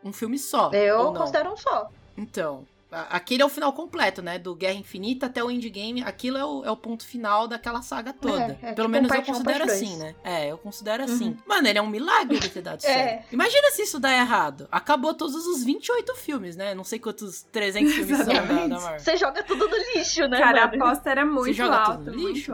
[0.04, 0.70] um filme só?
[0.72, 1.20] Eu ou não?
[1.22, 1.88] considero um só.
[2.16, 4.38] Então, aquele é o final completo, né?
[4.38, 8.12] Do Guerra Infinita até o Endgame, aquilo é o, é o ponto final daquela saga
[8.12, 8.58] toda.
[8.62, 10.14] É, é Pelo tipo menos um eu um, considero assim, né?
[10.24, 11.36] É, eu considero assim.
[11.46, 12.92] Mano, ele é um milagre ele ter dado É.
[12.92, 13.32] certo.
[13.32, 14.68] Imagina se isso dá errado.
[14.70, 16.74] Acabou todos os 28 filmes, né?
[16.74, 18.68] Não sei quantos 300 filmes são da, Exatamente.
[18.68, 19.00] da Marvel.
[19.00, 20.38] Você joga tudo no lixo, né?
[20.38, 20.84] Cara, a mano?
[20.84, 22.52] aposta era muito joga tudo alta, no muito lixo?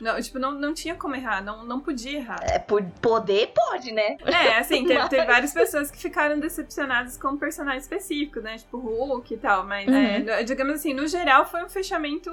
[0.00, 2.40] Não, tipo, não, não tinha como errar, não, não podia errar.
[2.42, 4.16] É, por poder, pode, né?
[4.24, 8.58] É, assim, teve, teve Mas- várias pessoas que ficaram decepcionadas com um personagem específico, né?
[8.58, 9.64] Tipo, Hulk e tal.
[9.66, 9.94] Mas, Uhum.
[9.94, 12.30] é, digamos assim, no geral foi um fechamento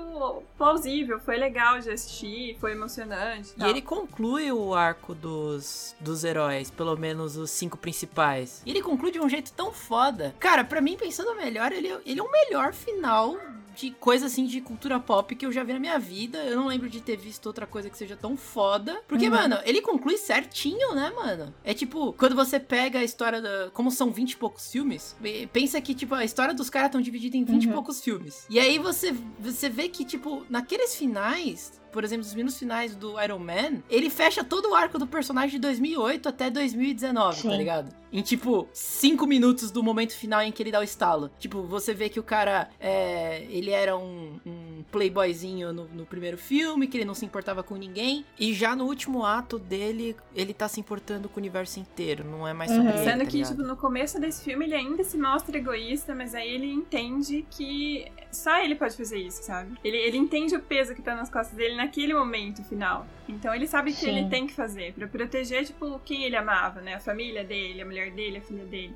[0.58, 1.19] plausível.
[1.19, 3.51] Foi legal de assistir, foi emocionante.
[3.56, 3.69] E tal.
[3.69, 8.62] ele conclui o arco dos, dos heróis, pelo menos os cinco principais.
[8.65, 10.34] E ele conclui de um jeito tão foda.
[10.39, 13.36] Cara, pra mim, pensando melhor, ele, é- ele é o melhor final
[13.78, 16.40] de coisa assim de cultura pop que eu já vi na minha vida.
[16.40, 19.02] Eu não lembro de ter visto outra coisa que seja tão foda.
[19.08, 19.36] Porque, Uhum.
[19.36, 21.54] mano, ele conclui certinho, né, mano?
[21.63, 23.70] É tipo, quando você pega a história da.
[23.72, 27.02] Como são 20 e poucos filmes, e pensa que, tipo, a história dos caras estão
[27.02, 27.74] dividida em 20 e Uhum.
[27.74, 28.46] poucos filmes.
[28.50, 31.80] E aí você, você vê que, tipo, naqueles finais.
[31.98, 35.50] Por exemplo, os minutos finais do Iron Man, ele fecha todo o arco do personagem
[35.50, 37.58] de 2008 até 2019, tá Sim.
[37.58, 37.92] ligado?
[38.14, 41.32] Em tipo, 5 minutos do momento final em que ele dá o estalo.
[41.40, 46.38] Tipo, você vê que o cara, é, ele era um, um playboyzinho no, no primeiro
[46.38, 48.24] filme, que ele não se importava com ninguém.
[48.40, 52.24] E já no último ato dele, ele tá se importando com o universo inteiro.
[52.24, 52.96] Não é mais sobre Uhum.
[52.96, 53.50] ele, Sendo tá que, ligado?
[53.56, 58.06] tipo, no começo desse filme ele ainda se mostra egoísta, mas aí ele entende que
[58.32, 59.78] só ele pode fazer isso, sabe?
[59.84, 63.08] Ele, ele entende o peso que tá nas costas dele naquele momento final.
[63.28, 66.82] Então ele sabe o que ele tem que fazer pra proteger, tipo, quem ele amava,
[66.82, 66.95] né?
[66.95, 68.95] A família dele, a mulher dele, a filha dele.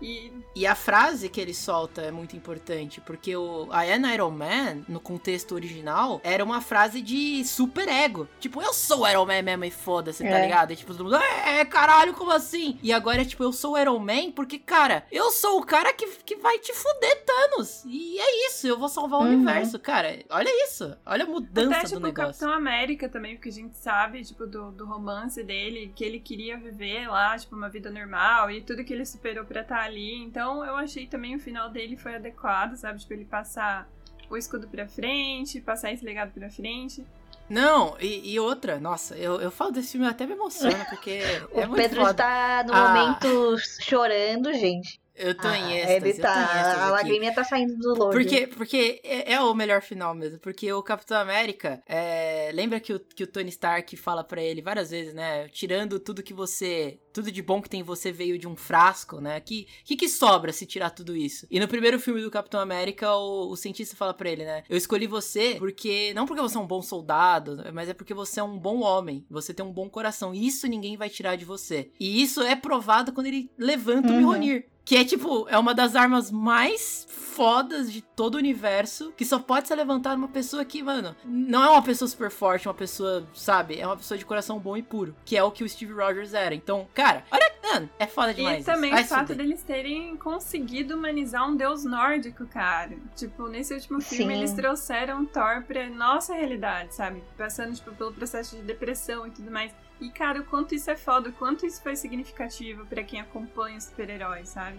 [0.00, 4.30] E E a frase que ele solta é muito importante, porque o I am Iron
[4.30, 8.28] Man, no contexto original, era uma frase de super ego.
[8.40, 10.42] Tipo, eu sou o Iron Man mesmo e foda-se, tá É.
[10.42, 10.72] ligado?
[10.72, 12.78] E tipo, todo mundo, é, caralho, como assim?
[12.82, 15.92] E agora é tipo, eu sou o Iron Man porque, cara, eu sou o cara
[15.92, 17.84] que, que vai te fuder, Thanos.
[17.86, 19.32] E é isso, eu vou salvar o Uhum.
[19.34, 20.18] universo, cara.
[20.30, 22.26] Olha isso, olha a mudança até, do tipo, o negócio.
[22.32, 26.56] Capitão América também, porque a gente sabe, tipo, do, do romance dele, que ele queria
[26.58, 30.14] viver lá, tipo, uma vida normal e tudo que ele superou pra estar ali.
[30.22, 32.98] Então, eu achei também o final dele foi adequado, sabe?
[33.00, 33.88] Tipo, ele passar
[34.28, 37.04] o escudo pra frente, passar esse legado pra frente.
[37.48, 41.20] Não, e, e outra, nossa, eu, eu falo desse filme eu até me emociona, porque
[41.54, 42.10] O é muito Pedro foda.
[42.10, 42.88] está no Ah.
[42.88, 45.00] momento chorando, gente.
[45.16, 46.86] Eu tô Ah, em êxtase, ele tá.
[46.86, 48.12] A lagriminha tá saindo do louro.
[48.12, 50.38] Porque, porque é, é o melhor final mesmo.
[50.38, 54.60] Porque o Capitão América, é, lembra que o, que o Tony Stark fala pra ele
[54.60, 55.48] várias vezes, né?
[55.48, 56.98] Tirando tudo que você.
[57.12, 59.40] Tudo de bom que tem em você veio de um frasco, né?
[59.40, 61.46] Que que, que sobra se tirar tudo isso?
[61.50, 64.64] E no primeiro filme do Capitão América, o, o cientista fala pra ele, né?
[64.68, 66.12] Eu escolhi você porque.
[66.14, 69.24] Não porque você é um bom soldado, mas é porque você é um bom homem.
[69.30, 70.34] Você tem um bom coração.
[70.34, 71.90] E isso ninguém vai tirar de você.
[71.98, 74.18] E isso é provado quando ele levanta o Uhum.
[74.18, 74.66] Mjolnir.
[74.86, 79.12] Que é tipo, é uma das armas mais fodas de todo o universo.
[79.16, 82.68] Que só pode ser levantada uma pessoa que, mano, não é uma pessoa super forte,
[82.68, 83.80] uma pessoa, sabe?
[83.80, 85.14] É uma pessoa de coração bom e puro.
[85.24, 86.54] Que é o que o Steve Rogers era.
[86.54, 88.58] Então, cara, olha, mano, é foda demais.
[88.58, 88.70] e isso.
[88.70, 92.96] também Vai o fato deles terem conseguido humanizar um deus nórdico, cara.
[93.16, 94.38] Tipo, nesse último filme Sim.
[94.38, 97.24] eles trouxeram Thor pra nossa realidade, sabe?
[97.36, 99.72] Passando, tipo, pelo processo de depressão e tudo mais.
[100.00, 103.78] E, cara, o quanto isso é foda, o quanto isso foi significativo pra quem acompanha
[103.78, 104.78] os super-heróis, sabe?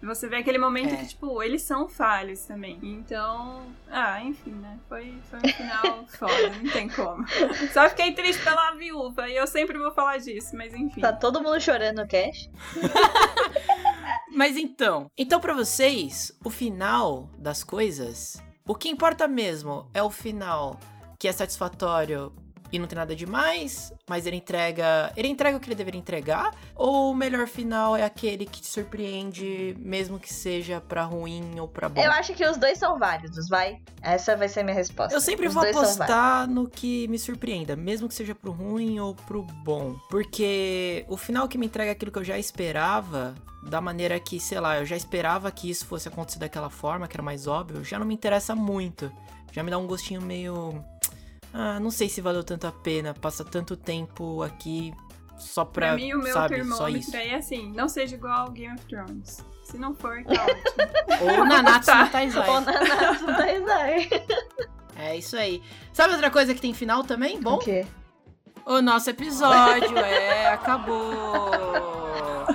[0.00, 0.96] E você vê aquele momento É.
[0.98, 2.78] que, tipo, eles são falhos também.
[2.82, 4.78] Então, ah, enfim, né?
[4.88, 7.26] Foi, foi um final foda, não tem como.
[7.72, 11.00] Só fiquei triste pela viúva, e eu sempre vou falar disso, mas enfim.
[11.00, 12.48] Tá todo mundo chorando no cast.
[14.34, 20.10] Mas então, então para vocês, o final das coisas, o que importa mesmo é o
[20.10, 20.78] final
[21.18, 22.32] que é satisfatório
[22.72, 26.54] e não tem nada demais, mas ele entrega, ele entrega o que ele deveria entregar,
[26.74, 31.66] ou o melhor final é aquele que te surpreende, mesmo que seja pra ruim ou
[31.66, 32.00] pra bom?
[32.00, 33.80] Eu acho que os dois são válidos, vai.
[34.02, 35.14] Essa vai ser a minha resposta.
[35.14, 39.14] Eu sempre Os vou apostar no que me surpreenda, mesmo que seja pro ruim ou
[39.14, 39.96] pro bom.
[40.10, 44.60] Porque o final que me entrega aquilo que eu já esperava, da maneira que, sei
[44.60, 47.98] lá, eu já esperava que isso fosse acontecer daquela forma, que era mais óbvio, já
[47.98, 49.12] não me interessa muito.
[49.52, 50.84] Já me dá um gostinho meio.
[51.60, 54.92] Ah, não sei se valeu tanto a pena passar tanto tempo aqui
[55.36, 57.16] só pra, Pra mim, o meu sabe, só termômetro isso.
[57.16, 59.44] é assim, não seja igual ao Game of Thrones.
[59.64, 61.26] Se não for, tá ótimo.
[61.40, 62.04] Ou Nanatsu Tá.
[62.04, 62.48] no Taizai.
[62.48, 64.08] Ou Nanatsu Taizai.
[65.00, 65.62] É isso aí.
[65.92, 67.40] Sabe outra coisa que tem final também?
[67.40, 67.86] Bom, O quê?
[68.66, 71.50] O nosso episódio, é, acabou.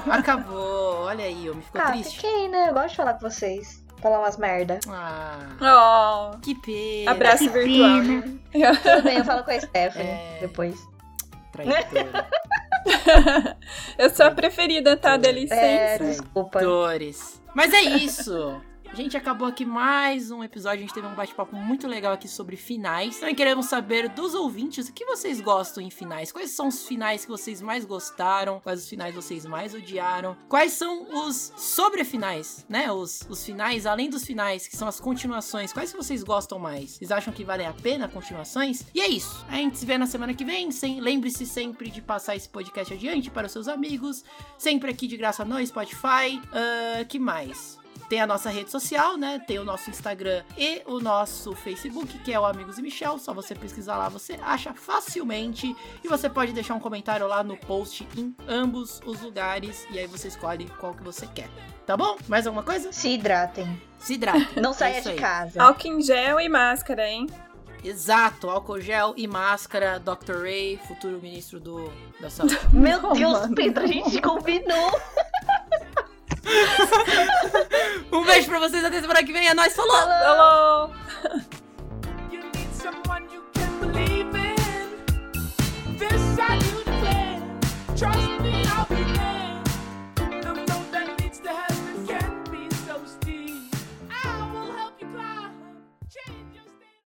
[0.10, 1.04] Acabou.
[1.06, 2.16] Olha aí, eu me ficou Ah, triste.
[2.16, 2.70] fiquei, né?
[2.70, 3.82] Eu gosto de falar com vocês.
[4.04, 4.80] Falar umas merda.
[4.89, 7.12] Ah, Oh, que pena.
[7.12, 7.97] abraço virtual.
[8.04, 8.22] né?
[8.84, 10.38] Tudo bem, eu falo com a Stephanie É.
[10.41, 10.76] depois.
[11.54, 12.28] Traidora.
[13.97, 15.16] Eu sou a preferida, tá?
[15.16, 15.62] Dá licença.
[15.62, 16.60] É, desculpa.
[16.60, 17.41] Traidores.
[17.56, 18.60] Mas é isso.
[18.95, 20.77] Gente, acabou aqui mais um episódio.
[20.77, 23.17] A gente teve um bate-papo muito legal aqui sobre finais.
[23.17, 26.31] Também queremos saber dos ouvintes o que vocês gostam em finais.
[26.31, 28.59] Quais são os finais que vocês mais gostaram?
[28.59, 30.37] Quais os finais vocês mais odiaram?
[30.47, 32.91] Quais são os sobrefinais, né?
[32.91, 35.73] Os, os finais, além dos finais, que são as continuações.
[35.73, 36.91] Quais que vocês gostam mais?
[36.91, 38.85] Vocês acham que valem a pena continuações?
[38.93, 39.43] E é isso.
[39.49, 40.69] A gente se vê na semana que vem.
[40.71, 44.23] Sem, Lembre-se sempre de passar esse podcast adiante para os seus amigos.
[44.55, 46.39] Sempre aqui de graça no Spotify.
[46.51, 47.81] Ah, que mais?
[48.10, 49.39] Tem a nossa rede social, né?
[49.47, 53.18] Tem o nosso Instagram e o nosso Facebook, que é o Amigos e Michel.
[53.18, 55.76] Só você pesquisar lá, você acha facilmente.
[56.04, 59.88] E você pode deixar um comentário lá no post em ambos os lugares.
[59.89, 61.49] E aí você escolhe qual que você quer.
[61.86, 62.18] Tá bom?
[62.28, 62.91] Mais alguma coisa?
[62.91, 63.82] Se hidratem.
[63.99, 64.47] Se hidrata.
[64.62, 65.16] Não É saia de aí.
[65.16, 65.62] casa.
[65.64, 67.28] Álcool em gel e máscara, hein?
[67.84, 70.43] Exato, álcool gel e máscara, Dr.
[70.43, 72.58] Ray, futuro ministro do, da saúde.
[72.72, 73.56] Meu Não, Deus, mano.
[73.56, 74.91] Pedro, a gente combinou.
[78.11, 79.47] Um beijo pra vocês, até semana que vem.
[79.47, 79.95] É nóis, falou!
[79.95, 80.91] Falou!
[87.95, 88.42] You